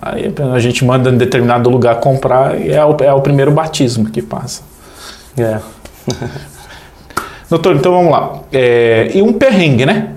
[0.00, 4.08] Aí a gente manda em determinado lugar comprar e é o, é o primeiro batismo
[4.08, 4.62] que passa.
[5.36, 5.58] É.
[7.50, 8.40] Doutor, então vamos lá.
[8.52, 10.10] É, e um perrengue, né?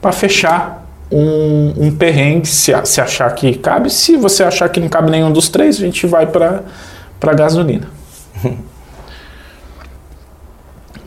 [0.00, 0.75] Para fechar
[1.10, 3.90] um, um perrengue, se, se achar que cabe.
[3.90, 6.62] Se você achar que não cabe nenhum dos três, a gente vai para
[7.34, 7.88] gasolina.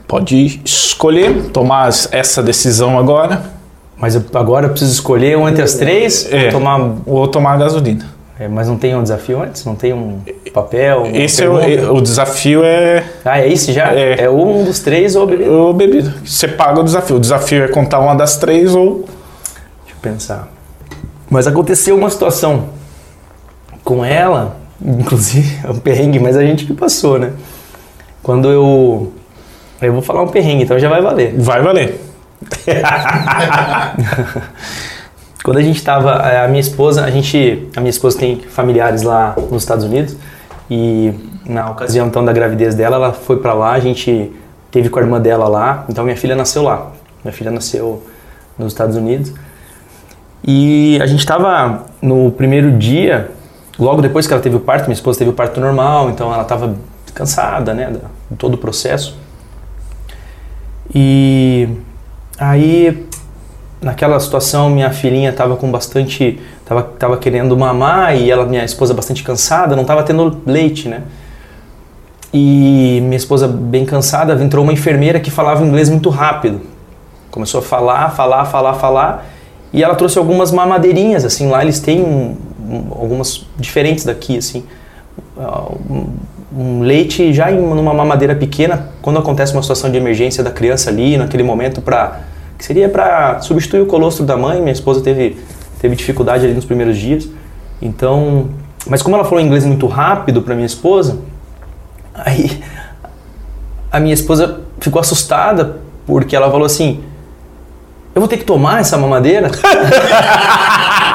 [0.08, 3.60] Pode escolher, tomar essa decisão agora.
[3.96, 7.58] Mas agora eu preciso escolher um entre as três é, ou tomar ou tomar a
[7.58, 8.06] gasolina.
[8.40, 9.66] É, mas não tem um desafio antes?
[9.66, 10.22] Não tem um
[10.54, 11.10] papel?
[11.14, 13.04] Esse é o, o, desafio é.
[13.26, 13.94] Ah, é isso já?
[13.94, 15.52] É, é um dos três ou bebida?
[15.52, 16.14] Ou bebida.
[16.24, 17.18] Você paga o desafio.
[17.18, 19.06] O desafio é contar uma das três ou
[20.00, 20.48] pensar.
[21.30, 22.70] Mas aconteceu uma situação
[23.84, 27.34] com ela, inclusive, é um perrengue, mas a gente que passou, né?
[28.22, 29.14] Quando eu.
[29.82, 31.34] Eu vou falar um perrengue, então já vai valer.
[31.38, 32.02] Vai valer.
[35.42, 39.36] Quando a gente estava, a minha esposa, a gente, a minha esposa tem familiares lá
[39.50, 40.18] nos Estados Unidos
[40.70, 41.14] e
[41.46, 44.34] na ocasião então da gravidez dela, ela foi para lá, a gente
[44.70, 46.92] teve com a irmã dela lá, então minha filha nasceu lá.
[47.24, 48.04] Minha filha nasceu
[48.58, 49.34] nos Estados Unidos.
[50.44, 53.32] E a gente estava no primeiro dia,
[53.78, 56.44] logo depois que ela teve o parto, minha esposa teve o parto normal, então ela
[56.44, 56.76] estava
[57.14, 57.92] cansada, né,
[58.30, 59.18] de todo o processo.
[60.94, 61.68] E
[62.38, 63.06] aí,
[63.82, 68.94] naquela situação, minha filhinha estava com bastante, estava tava querendo mamar e ela, minha esposa
[68.94, 71.04] bastante cansada, não estava tendo leite, né?
[72.34, 76.62] E minha esposa bem cansada, entrou uma enfermeira que falava inglês muito rápido.
[77.32, 79.26] Começou a falar, falar, falar, falar
[79.72, 82.36] e ela trouxe algumas mamadeirinhas, assim, lá eles têm um,
[82.68, 84.64] um, algumas diferentes daqui, assim.
[85.38, 86.08] Um,
[86.52, 90.90] um, leite já em uma mamadeira pequena, quando acontece uma situação de emergência da criança
[90.90, 92.20] ali, naquele momento, para
[92.58, 94.60] que seria para substituir o colostro da mãe.
[94.60, 95.38] Minha esposa teve,
[95.80, 97.30] teve dificuldade ali nos primeiros dias.
[97.82, 98.50] Então,
[98.88, 101.20] mas como ela falou inglês muito rápido para minha esposa,
[102.14, 102.62] aí
[103.92, 107.02] a minha esposa ficou assustada porque ela falou assim:
[108.16, 109.50] eu vou ter que tomar essa mamadeira?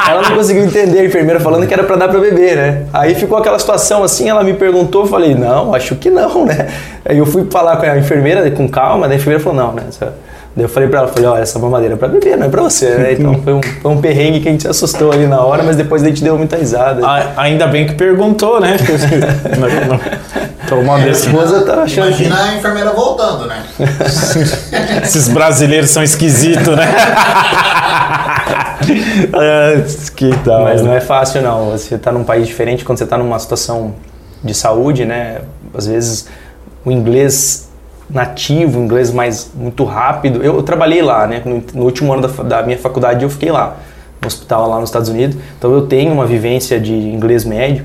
[0.08, 2.86] ela não conseguiu entender a enfermeira falando que era para dar para beber, né?
[2.92, 6.68] Aí ficou aquela situação assim, ela me perguntou, eu falei, não, acho que não, né?
[7.04, 9.82] Aí eu fui falar com a enfermeira com calma, daí a enfermeira falou, não, né?
[10.56, 12.62] Daí eu falei pra ela, falei, olha, essa mamadeira é pra beber, não é pra
[12.62, 13.12] você, né?
[13.14, 15.74] Então foi um, foi um perrengue que a gente se assustou ali na hora, mas
[15.74, 17.04] depois a gente deu muita risada.
[17.04, 18.76] Ah, ainda bem que perguntou, né?
[19.58, 20.94] não, não.
[20.94, 22.42] a esposa tá achando Imagina que...
[22.42, 23.64] a enfermeira voltando, né?
[25.02, 26.86] Esses brasileiros são esquisitos, né?
[30.14, 30.62] que tal.
[30.62, 31.72] Mas não é fácil não.
[31.72, 33.92] Você está num país diferente, quando você está numa situação
[34.42, 35.40] de saúde, né?
[35.76, 36.28] Às vezes
[36.84, 37.63] o inglês
[38.08, 40.42] nativo, inglês mais muito rápido.
[40.42, 41.42] Eu, eu trabalhei lá, né?
[41.44, 43.76] No, no último ano da, da, minha faculdade eu fiquei lá,
[44.20, 45.36] no hospital lá nos Estados Unidos.
[45.58, 47.84] Então eu tenho uma vivência de inglês médio,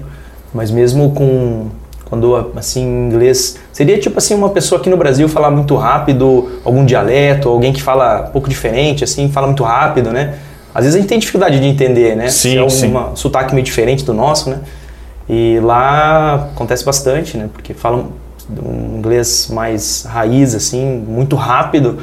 [0.54, 1.68] mas mesmo com
[2.06, 6.84] quando assim inglês seria tipo assim uma pessoa aqui no Brasil falar muito rápido, algum
[6.84, 10.36] dialeto, alguém que fala um pouco diferente, assim, fala muito rápido, né?
[10.74, 12.30] Às vezes a gente tem dificuldade de entender, né?
[12.30, 14.60] Sim, Se é um sotaque meio diferente do nosso, né?
[15.28, 17.48] E lá acontece bastante, né?
[17.54, 18.08] Porque falam
[18.64, 22.00] um inglês mais raiz, assim, muito rápido,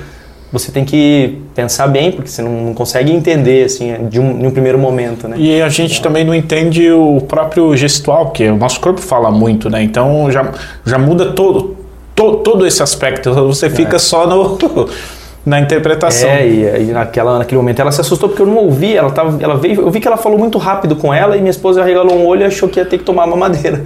[0.53, 4.51] você tem que pensar bem, porque você não, consegue entender, assim, de um, de um
[4.51, 5.37] primeiro momento, né?
[5.39, 9.69] E a gente também não entende o próprio gestual, porque o nosso corpo fala muito,
[9.69, 9.83] né?
[9.83, 10.53] Então já,
[10.85, 11.77] já muda todo,
[12.15, 13.35] todo, todo esse aspecto.
[13.35, 13.99] Você fica é.
[13.99, 14.57] só no...
[15.45, 16.29] na interpretação.
[16.29, 19.41] É, e, e, naquela, naquele momento ela se assustou porque eu não ouvi, ela tava,
[19.41, 22.17] ela veio, eu vi que ela falou muito rápido com ela e minha esposa regalou
[22.17, 23.85] um olho e achou que ia ter que tomar mamadeira.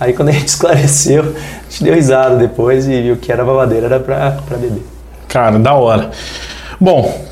[0.00, 3.86] Aí quando a gente esclareceu, a gente deu risada depois e viu que era mamadeira,
[3.86, 4.82] era pra beber.
[5.28, 6.10] Cara, da hora.
[6.80, 7.24] Bom,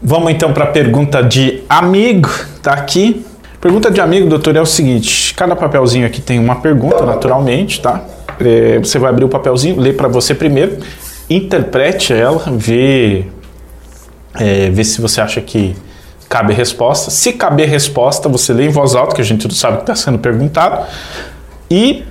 [0.00, 2.30] vamos então para a pergunta de amigo,
[2.62, 3.26] tá aqui.
[3.60, 8.00] Pergunta de amigo, doutor, é o seguinte: cada papelzinho aqui tem uma pergunta, naturalmente, tá?
[8.40, 10.78] É, você vai abrir o papelzinho, lê para você primeiro,
[11.28, 13.26] interprete ela, vê,
[14.34, 15.76] é, vê se você acha que
[16.28, 17.10] cabe resposta.
[17.10, 19.82] Se caber resposta, você lê em voz alta, que a gente não sabe o que
[19.82, 20.86] está sendo perguntado,
[21.70, 22.04] e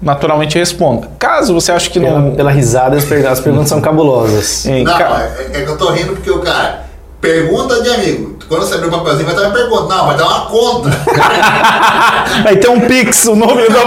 [0.00, 1.08] naturalmente responda.
[1.18, 2.34] Caso você ache que pela, não.
[2.34, 4.64] Pela risada, as perguntas são cabulosas.
[4.64, 6.84] Não, é, é, que eu tô rindo porque o cara.
[7.20, 8.39] Pergunta de amigo.
[8.50, 9.94] Quando você abrir o papelzinho, vai dar uma pergunta.
[9.94, 10.90] Não, vai dar uma conta.
[12.42, 13.78] vai ter um Pix, o nome do.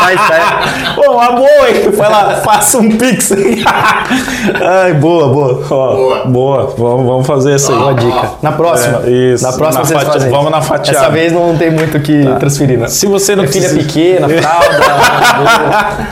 [0.00, 0.94] vai sair.
[0.94, 1.90] Pô, uma boa, hein?
[1.94, 3.32] Vai lá, faça um Pix.
[4.82, 5.62] Ai, boa, boa.
[5.68, 6.24] Ó, boa.
[6.24, 6.74] Boa.
[6.78, 7.78] Vamos, vamos fazer isso aí.
[7.78, 8.30] Boa dica.
[8.40, 9.02] Na próxima.
[9.04, 9.44] É, isso.
[9.44, 10.30] Na próxima na vocês fazem.
[10.30, 11.00] Vamos na fatiada.
[11.00, 12.36] Dessa vez não tem muito o que tá.
[12.36, 12.88] transferir, né?
[12.88, 16.08] Se você não é filha pequena, fralda.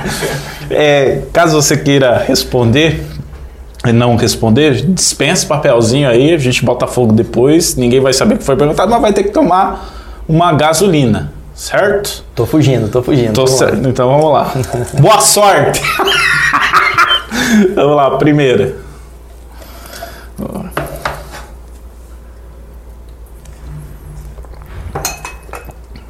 [0.69, 3.03] é, caso você queira responder,
[3.93, 8.45] não responder, dispensa papelzinho aí, a gente bota fogo depois, ninguém vai saber o que
[8.45, 12.25] foi perguntado, mas vai ter que tomar uma gasolina, certo?
[12.35, 13.35] Tô fugindo, tô fugindo.
[13.35, 14.53] Tô certo, então vamos lá.
[14.99, 15.83] Boa sorte!
[17.75, 18.77] vamos lá, primeira.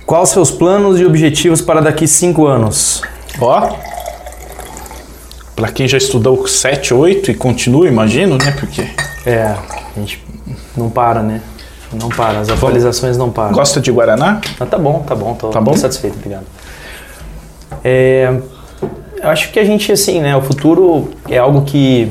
[0.06, 3.02] Quais seus planos e objetivos para daqui cinco anos?
[3.40, 3.93] Ó
[5.54, 8.54] para quem já estudou 7, 8 e continua, imagino, né?
[8.58, 8.88] Porque.
[9.26, 9.54] É,
[9.96, 10.22] a gente
[10.76, 11.40] não para, né?
[11.92, 13.52] Não para, as atualizações não param.
[13.52, 14.40] Gosta de Guaraná?
[14.58, 15.74] Ah, tá bom, tá bom, tô, tá bom?
[15.74, 16.44] satisfeito, obrigado.
[17.84, 18.34] É,
[19.22, 22.10] eu acho que a gente, assim, né, o futuro é algo que,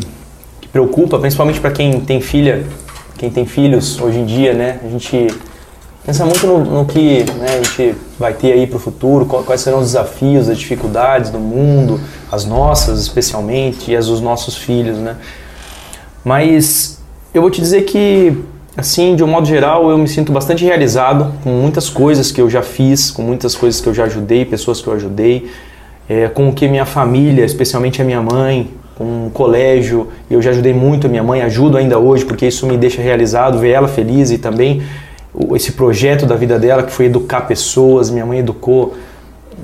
[0.61, 2.65] que preocupa, principalmente para quem tem filha,
[3.17, 4.79] quem tem filhos hoje em dia, né?
[4.83, 5.27] A gente
[6.05, 9.61] pensa muito no, no que né, a gente vai ter aí para o futuro, quais
[9.61, 11.99] serão os desafios, as dificuldades do mundo,
[12.31, 15.15] as nossas especialmente e as dos nossos filhos, né?
[16.23, 16.99] Mas
[17.33, 18.37] eu vou te dizer que,
[18.77, 22.49] assim, de um modo geral, eu me sinto bastante realizado com muitas coisas que eu
[22.49, 25.49] já fiz, com muitas coisas que eu já ajudei, pessoas que eu ajudei,
[26.07, 30.51] é, com o que minha família, especialmente a minha mãe, com o colégio, eu já
[30.51, 33.87] ajudei muito a minha mãe, ajudo ainda hoje, porque isso me deixa realizado, ver ela
[33.87, 34.83] feliz e também
[35.55, 38.95] esse projeto da vida dela, que foi educar pessoas, minha mãe educou.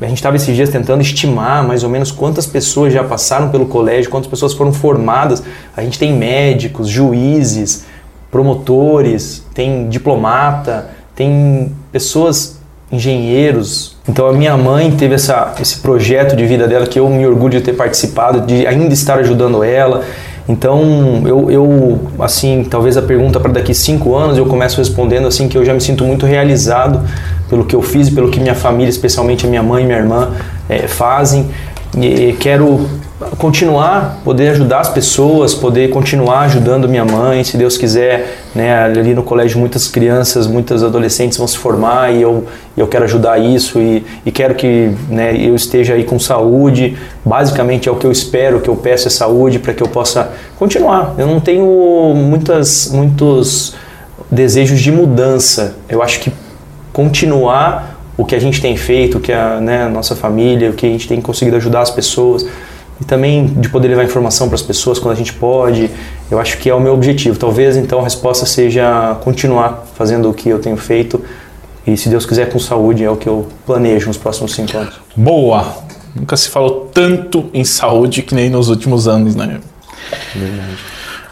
[0.02, 3.66] A gente estava esses dias tentando estimar mais ou menos quantas pessoas já passaram pelo
[3.66, 5.44] colégio, quantas pessoas foram formadas.
[5.76, 7.86] A gente tem médicos, juízes,
[8.32, 12.60] promotores, tem diplomata, tem pessoas,
[12.92, 13.98] engenheiros.
[14.08, 17.60] Então a minha mãe teve essa, esse projeto de vida dela que eu me orgulho
[17.60, 20.04] de ter participado, de ainda estar ajudando ela.
[20.50, 25.48] Então, eu, eu, assim, talvez a pergunta para daqui cinco anos eu começo respondendo assim
[25.48, 27.08] que eu já me sinto muito realizado
[27.48, 30.00] pelo que eu fiz e pelo que minha família, especialmente a minha mãe e minha
[30.00, 30.32] irmã,
[30.68, 31.52] é, fazem.
[31.96, 32.90] E quero
[33.38, 39.14] continuar, poder ajudar as pessoas, poder continuar ajudando minha mãe, se Deus quiser, né, ali
[39.14, 42.46] no colégio muitas crianças, muitas adolescentes vão se formar e eu,
[42.78, 47.90] eu quero ajudar isso e, e quero que né, eu esteja aí com saúde, basicamente
[47.90, 51.16] é o que eu espero, que eu peço é saúde para que eu possa continuar.
[51.18, 53.76] Eu não tenho muitas, muitos
[54.32, 56.32] desejos de mudança, eu acho que
[56.94, 60.86] continuar o que a gente tem feito, o que a né, nossa família, o que
[60.86, 62.46] a gente tem conseguido ajudar as pessoas,
[63.02, 65.90] e também de poder levar informação para as pessoas quando a gente pode.
[66.30, 67.38] Eu acho que é o meu objetivo.
[67.38, 71.24] Talvez então a resposta seja continuar fazendo o que eu tenho feito
[71.88, 75.00] e, se Deus quiser, com saúde é o que eu planejo nos próximos cinco anos.
[75.16, 75.78] Boa!
[76.16, 79.60] Nunca se falou tanto em saúde que nem nos últimos anos, né?
[80.36, 80.78] Verdade.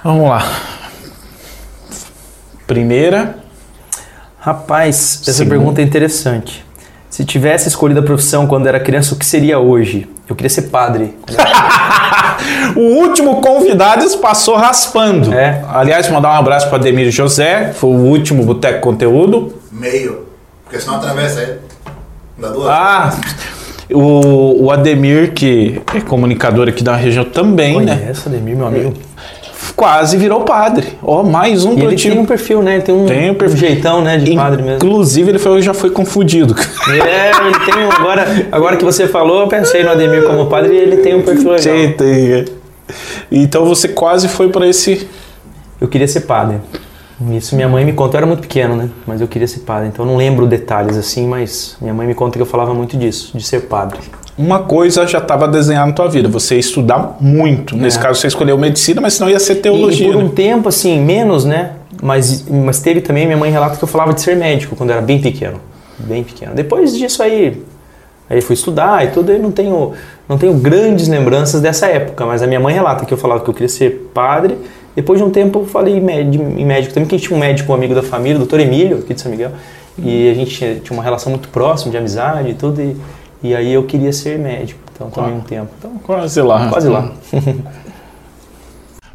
[0.03, 0.59] Vamos lá.
[2.65, 3.37] Primeira.
[4.39, 6.65] Rapaz, essa pergunta é interessante.
[7.09, 10.07] Se tivesse escolhido a profissão quando era criança, o que seria hoje?
[10.29, 11.15] Eu queria ser padre.
[12.75, 15.33] o último convidado passou raspando.
[15.33, 15.63] É.
[15.69, 19.53] Aliás, mandar um abraço para Ademir José, foi o último Boteco Conteúdo.
[19.71, 20.25] Meio,
[20.63, 21.55] porque senão atravessa aí.
[22.37, 22.67] Dá duas.
[22.67, 23.13] Ah,
[23.91, 28.01] o, o Ademir, que é comunicador aqui da região também, Conheço, né?
[28.01, 28.93] Conheço, Ademir, meu amigo.
[29.77, 30.97] Quase virou padre.
[31.03, 32.73] Ó, oh, mais um e ele tem um perfil, né?
[32.73, 33.55] Ele tem um, tem um, perfil.
[33.55, 34.77] um jeitão, né, de padre mesmo.
[34.77, 36.55] Inclusive, ele foi, já foi confundido.
[36.87, 40.73] É, ele tem um, agora, agora que você falou, eu pensei no Ademir como padre
[40.73, 41.61] e ele tem um perfil legal.
[41.61, 42.33] Tem, tem.
[42.33, 42.45] É.
[43.31, 45.07] Então você quase foi para esse...
[45.79, 46.59] Eu queria ser padre.
[47.31, 48.89] Isso minha mãe me conta, eu era muito pequeno, né?
[49.05, 52.15] Mas eu queria ser padre, então eu não lembro detalhes assim, mas minha mãe me
[52.15, 53.99] conta que eu falava muito disso, de ser padre.
[54.37, 57.75] Uma coisa já estava desenhada na tua vida, você ia estudar muito.
[57.75, 57.79] É.
[57.79, 60.07] Nesse caso você escolheu medicina, mas senão ia ser teologia.
[60.07, 61.71] E, e por um tempo, assim, menos, né?
[62.01, 65.01] Mas, mas teve também, minha mãe relata que eu falava de ser médico quando era
[65.01, 65.59] bem pequeno.
[65.97, 66.53] Bem pequeno.
[66.53, 67.63] Depois disso aí,
[68.29, 69.93] aí fui estudar e tudo, eu não tenho,
[70.29, 73.49] não tenho grandes lembranças dessa época, mas a minha mãe relata que eu falava que
[73.49, 74.57] eu queria ser padre
[74.97, 77.71] depois de um tempo eu falei em médico também, que a gente tinha um médico
[77.71, 79.51] um amigo da família, o doutor Emílio, aqui de São Miguel,
[79.95, 82.97] e a gente tinha, tinha uma relação muito próxima de amizade e tudo, e,
[83.43, 85.69] e aí eu queria ser médico, então também um tempo.
[85.77, 86.69] Então, quase lá.
[86.69, 87.13] Quase lá.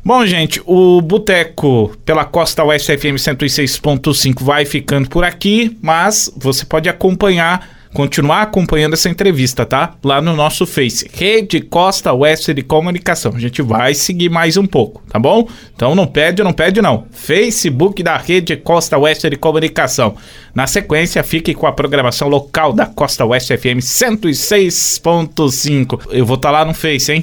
[0.04, 6.64] Bom, gente, o Boteco pela Costa Oeste FM 106.5 vai ficando por aqui, mas você
[6.64, 9.94] pode acompanhar continuar acompanhando essa entrevista, tá?
[10.02, 13.32] Lá no nosso Face, Rede Costa Oeste de Comunicação.
[13.34, 15.48] A gente vai seguir mais um pouco, tá bom?
[15.74, 17.06] Então não pede, não pede não.
[17.10, 20.16] Facebook da Rede Costa Oeste de Comunicação.
[20.54, 26.08] Na sequência, fique com a programação local da Costa Oeste FM 106.5.
[26.10, 27.22] Eu vou estar tá lá no Face, hein?